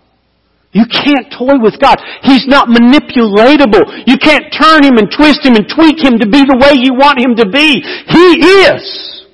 [0.73, 2.01] You can't toy with God.
[2.23, 4.05] He's not manipulatable.
[4.07, 6.95] You can't turn Him and twist Him and tweak Him to be the way you
[6.95, 7.83] want Him to be.
[8.09, 9.25] He is.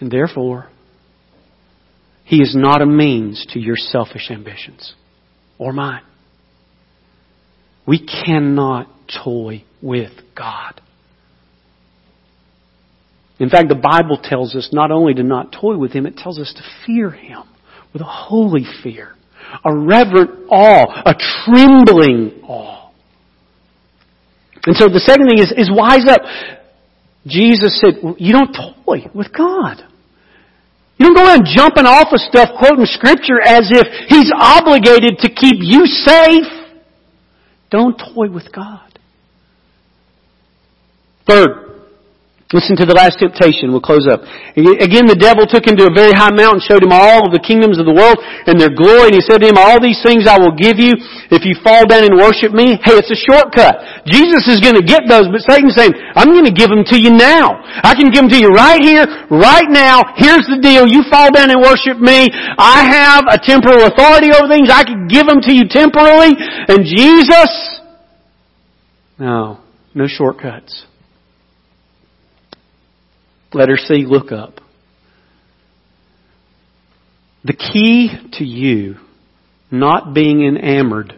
[0.00, 0.68] And therefore,
[2.24, 4.94] He is not a means to your selfish ambitions
[5.58, 6.02] or mine.
[7.86, 8.88] We cannot
[9.22, 10.80] toy with God.
[13.38, 16.38] In fact, the Bible tells us not only to not toy with Him, it tells
[16.38, 17.42] us to fear Him
[17.92, 19.14] with a holy fear,
[19.64, 21.14] a reverent awe, a
[21.44, 22.90] trembling awe.
[24.66, 26.20] And so the second thing is, is wise up.
[27.26, 29.82] Jesus said, you don't toy with God.
[30.98, 35.30] You don't go around jumping off of stuff, quoting scripture as if He's obligated to
[35.32, 36.44] keep you safe.
[37.70, 38.98] Don't toy with God.
[41.26, 41.69] Third,
[42.50, 43.70] Listen to the last temptation.
[43.70, 44.26] We'll close up.
[44.58, 47.38] Again, the devil took him to a very high mountain, showed him all of the
[47.38, 50.26] kingdoms of the world and their glory, and he said to him, all these things
[50.26, 50.98] I will give you
[51.30, 52.74] if you fall down and worship me.
[52.82, 54.02] Hey, it's a shortcut.
[54.02, 56.98] Jesus is going to get those, but Satan's saying, I'm going to give them to
[56.98, 57.54] you now.
[57.86, 60.02] I can give them to you right here, right now.
[60.18, 60.90] Here's the deal.
[60.90, 62.34] You fall down and worship me.
[62.58, 64.74] I have a temporal authority over things.
[64.74, 66.34] I can give them to you temporally.
[66.66, 67.78] And Jesus,
[69.22, 69.62] no,
[69.94, 70.90] no shortcuts.
[73.52, 74.60] Letter C, look up.
[77.44, 78.96] The key to you
[79.70, 81.14] not being enamored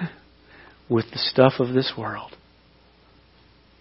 [0.88, 2.36] with the stuff of this world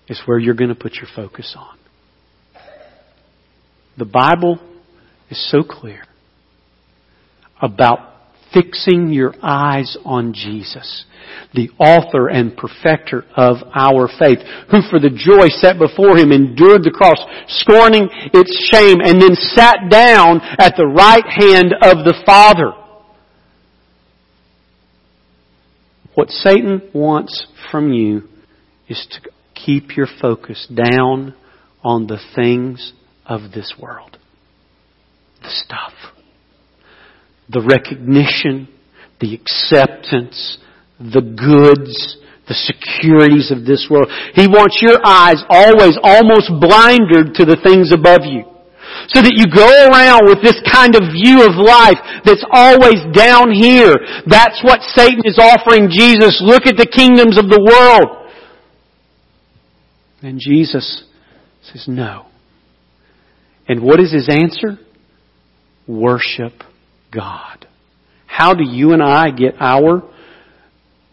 [0.07, 1.77] is where you're going to put your focus on.
[3.97, 4.59] The Bible
[5.29, 6.03] is so clear
[7.61, 8.16] about
[8.54, 11.06] fixing your eyes on Jesus
[11.54, 14.39] the author and perfecter of our faith,
[14.70, 19.36] who for the joy set before him endured the cross, scorning its shame, and then
[19.36, 22.72] sat down at the right hand of the Father.
[26.16, 28.28] What Satan wants from you
[28.88, 31.36] is to keep your focus down
[31.84, 32.93] on the things
[33.26, 34.18] of this world.
[35.41, 36.16] The stuff.
[37.50, 38.68] The recognition,
[39.20, 40.58] the acceptance,
[41.00, 42.18] the goods,
[42.48, 44.08] the securities of this world.
[44.34, 48.43] He wants your eyes always almost blinded to the things above you.
[49.12, 53.52] So that you go around with this kind of view of life that's always down
[53.52, 53.93] here.
[54.26, 56.39] That's what Satan is offering Jesus.
[56.41, 58.32] Look at the kingdoms of the world.
[60.24, 61.04] And Jesus
[61.62, 62.26] says no.
[63.68, 64.80] And what is his answer?
[65.86, 66.54] Worship
[67.12, 67.68] God.
[68.26, 70.03] How do you and I get our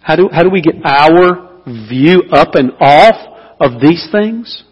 [0.04, 3.16] how do, how do we get our view up and off
[3.58, 4.62] of these things?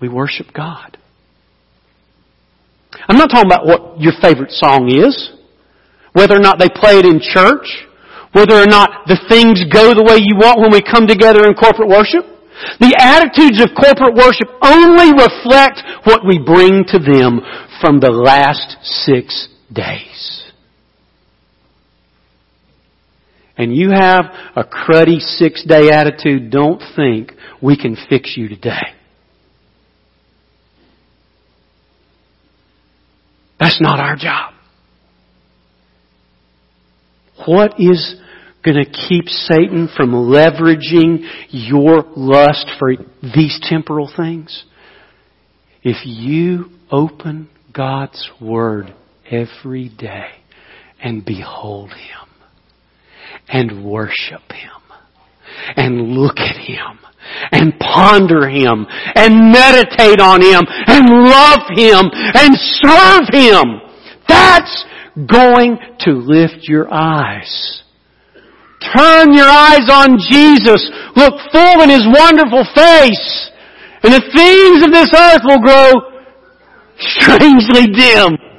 [0.00, 0.96] We worship God.
[3.08, 5.32] I'm not talking about what your favorite song is,
[6.12, 7.66] whether or not they play it in church,
[8.30, 11.54] whether or not the things go the way you want when we come together in
[11.54, 12.22] corporate worship.
[12.78, 17.42] The attitudes of corporate worship only reflect what we bring to them
[17.82, 20.50] from the last six days.
[23.60, 24.24] and you have
[24.56, 28.80] a cruddy six day attitude, don't think we can fix you today.
[33.58, 34.54] That's not our job.
[37.46, 38.16] What is
[38.64, 42.94] going to keep Satan from leveraging your lust for
[43.34, 44.64] these temporal things?
[45.82, 48.94] If you open God's Word
[49.30, 50.30] every day
[51.02, 52.28] and behold Him
[53.48, 54.70] and worship Him
[55.76, 56.98] and look at Him
[57.52, 63.80] and ponder Him and meditate on Him and love Him and serve Him.
[64.28, 64.84] That's
[65.16, 67.82] going to lift your eyes.
[68.96, 70.90] Turn your eyes on Jesus.
[71.16, 73.50] Look full in His wonderful face.
[74.02, 75.92] And the things of this earth will grow
[76.96, 78.49] strangely dim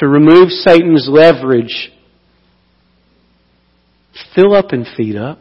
[0.00, 1.92] to remove Satan's leverage,
[4.34, 5.38] fill up and feed up.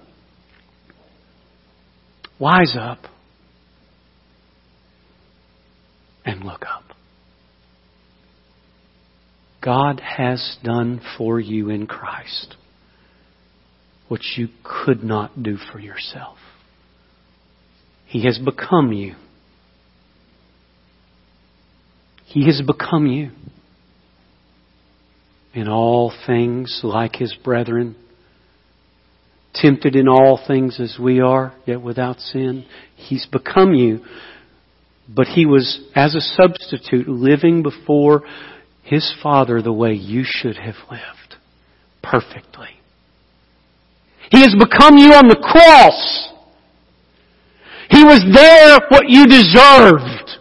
[2.38, 3.00] Wise up
[6.26, 6.84] and look up.
[9.62, 12.56] God has done for you in Christ
[14.08, 16.38] what you could not do for yourself.
[18.08, 19.16] He has become you.
[22.26, 23.32] He has become you.
[25.54, 27.96] In all things like his brethren,
[29.54, 32.66] tempted in all things as we are, yet without sin.
[32.96, 34.02] He's become you.
[35.08, 38.24] But he was, as a substitute, living before
[38.84, 41.36] his Father the way you should have lived.
[42.04, 42.80] Perfectly.
[44.32, 46.30] He has become you on the cross.
[47.90, 50.39] He was there what you deserved.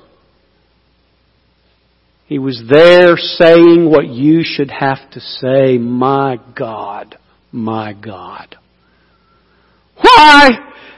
[2.28, 7.16] He was there saying what you should have to say, my God,
[7.50, 8.54] my God.
[9.96, 10.50] Why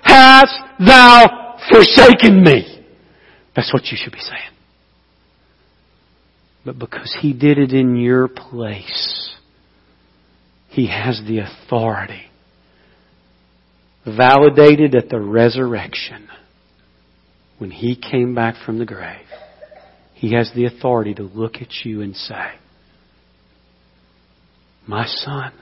[0.03, 2.85] hast thou forsaken me?
[3.55, 4.41] That's what you should be saying.
[6.65, 9.33] But because He did it in your place,
[10.69, 12.25] He has the authority
[14.05, 16.29] validated at the resurrection
[17.59, 19.27] when He came back from the grave.
[20.21, 22.51] He has the authority to look at you and say,
[24.87, 25.55] My son,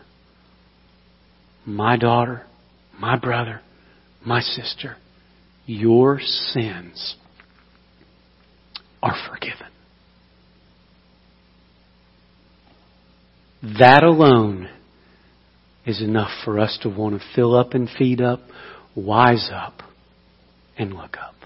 [1.64, 2.44] my daughter,
[2.98, 3.60] my brother,
[4.26, 4.96] my sister,
[5.64, 7.14] your sins
[9.00, 9.68] are forgiven.
[13.78, 14.68] That alone
[15.86, 18.40] is enough for us to want to fill up and feed up,
[18.96, 19.82] wise up,
[20.76, 21.36] and look up.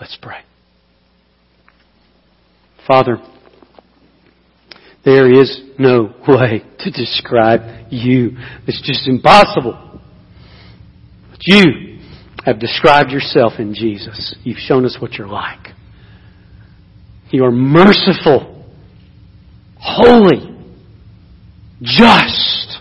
[0.00, 0.42] Let's pray.
[2.90, 3.18] Father,
[5.04, 8.30] there is no way to describe you.
[8.66, 10.00] It's just impossible.
[11.30, 12.00] But you
[12.44, 14.34] have described yourself in Jesus.
[14.42, 15.68] You've shown us what you're like.
[17.30, 18.66] You are merciful,
[19.78, 20.58] holy,
[21.82, 22.80] just,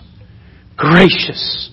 [0.75, 1.69] gracious,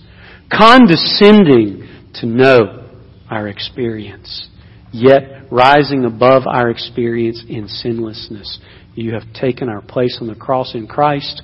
[0.52, 2.86] condescending to know
[3.30, 4.48] our experience,
[4.96, 8.58] yet rising above our experience in sinlessness.
[8.94, 11.42] You have taken our place on the cross in Christ.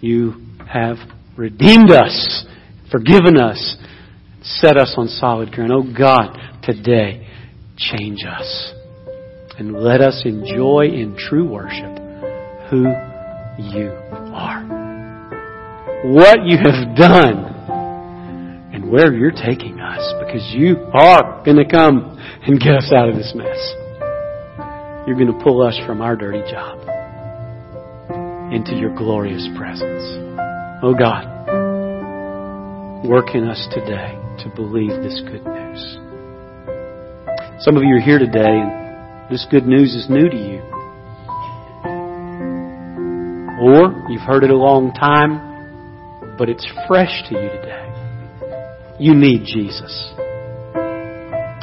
[0.00, 0.34] You
[0.68, 0.96] have
[1.36, 2.46] redeemed us,
[2.90, 3.76] forgiven us,
[4.42, 5.72] set us on solid ground.
[5.72, 7.28] Oh God, today,
[7.76, 8.72] change us.
[9.58, 11.98] And let us enjoy in true worship
[12.70, 12.82] who
[13.58, 13.90] you
[14.32, 14.64] are.
[16.04, 17.57] What you have done
[18.88, 23.16] where you're taking us because you are going to come and get us out of
[23.16, 23.74] this mess.
[25.06, 26.80] You're going to pull us from our dirty job
[28.52, 30.04] into your glorious presence.
[30.82, 31.26] Oh God,
[33.06, 35.98] work in us today to believe this good news.
[37.60, 40.62] Some of you are here today and this good news is new to you.
[43.60, 47.87] Or you've heard it a long time, but it's fresh to you today.
[48.98, 50.12] You need Jesus.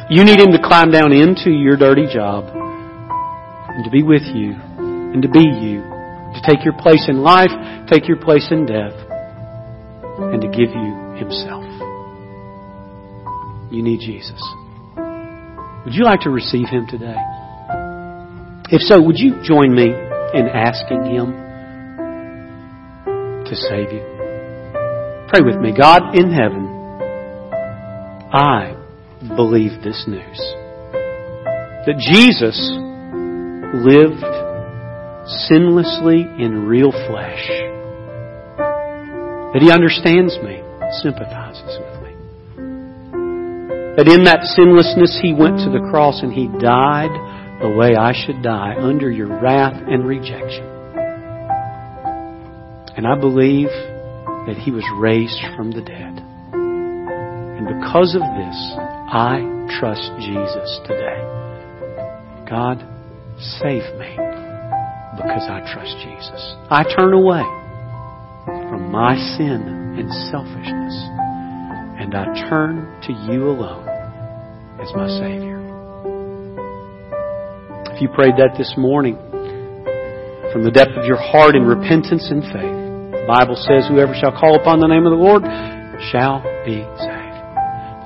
[0.08, 4.54] You need Him to climb down into your dirty job and to be with you
[4.54, 7.50] and to be you, to take your place in life,
[7.88, 8.94] take your place in death,
[10.32, 11.64] and to give you Himself.
[13.70, 14.40] You need Jesus.
[15.84, 17.20] Would you like to receive Him today?
[18.70, 21.32] If so, would you join me in asking Him
[23.44, 24.02] to save you?
[25.28, 25.72] Pray with me.
[25.76, 26.65] God in heaven,
[28.36, 28.76] I
[29.34, 30.40] believe this news.
[31.88, 32.58] That Jesus
[33.80, 34.20] lived
[35.48, 37.48] sinlessly in real flesh.
[39.54, 40.60] That He understands me,
[41.00, 42.12] sympathizes with me.
[43.96, 47.16] That in that sinlessness He went to the cross and He died
[47.62, 50.66] the way I should die under your wrath and rejection.
[52.98, 53.72] And I believe
[54.44, 56.35] that He was raised from the dead.
[57.66, 58.58] Because of this,
[59.10, 59.42] I
[59.78, 61.18] trust Jesus today.
[62.48, 62.78] God,
[63.58, 64.14] save me
[65.16, 66.54] because I trust Jesus.
[66.70, 67.42] I turn away
[68.46, 70.94] from my sin and selfishness
[71.98, 73.88] and I turn to you alone
[74.78, 75.56] as my Savior.
[77.92, 79.16] If you prayed that this morning
[80.52, 82.76] from the depth of your heart in repentance and faith,
[83.16, 85.42] the Bible says, Whoever shall call upon the name of the Lord
[86.12, 87.15] shall be saved.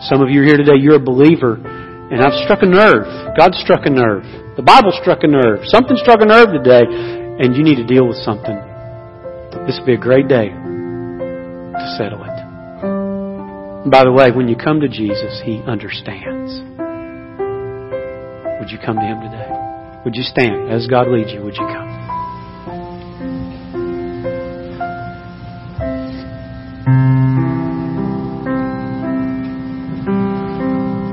[0.08, 3.04] Some of you here today, you're a believer, and I've struck a nerve.
[3.36, 4.24] God struck a nerve.
[4.56, 5.60] The Bible struck a nerve.
[5.64, 8.56] Something struck a nerve today, and you need to deal with something.
[9.68, 12.32] This would be a great day to settle it.
[13.84, 16.48] And by the way, when you come to Jesus, He understands.
[18.56, 19.52] Would you come to Him today?
[20.08, 21.44] Would you stand as God leads you?
[21.44, 21.99] Would you come?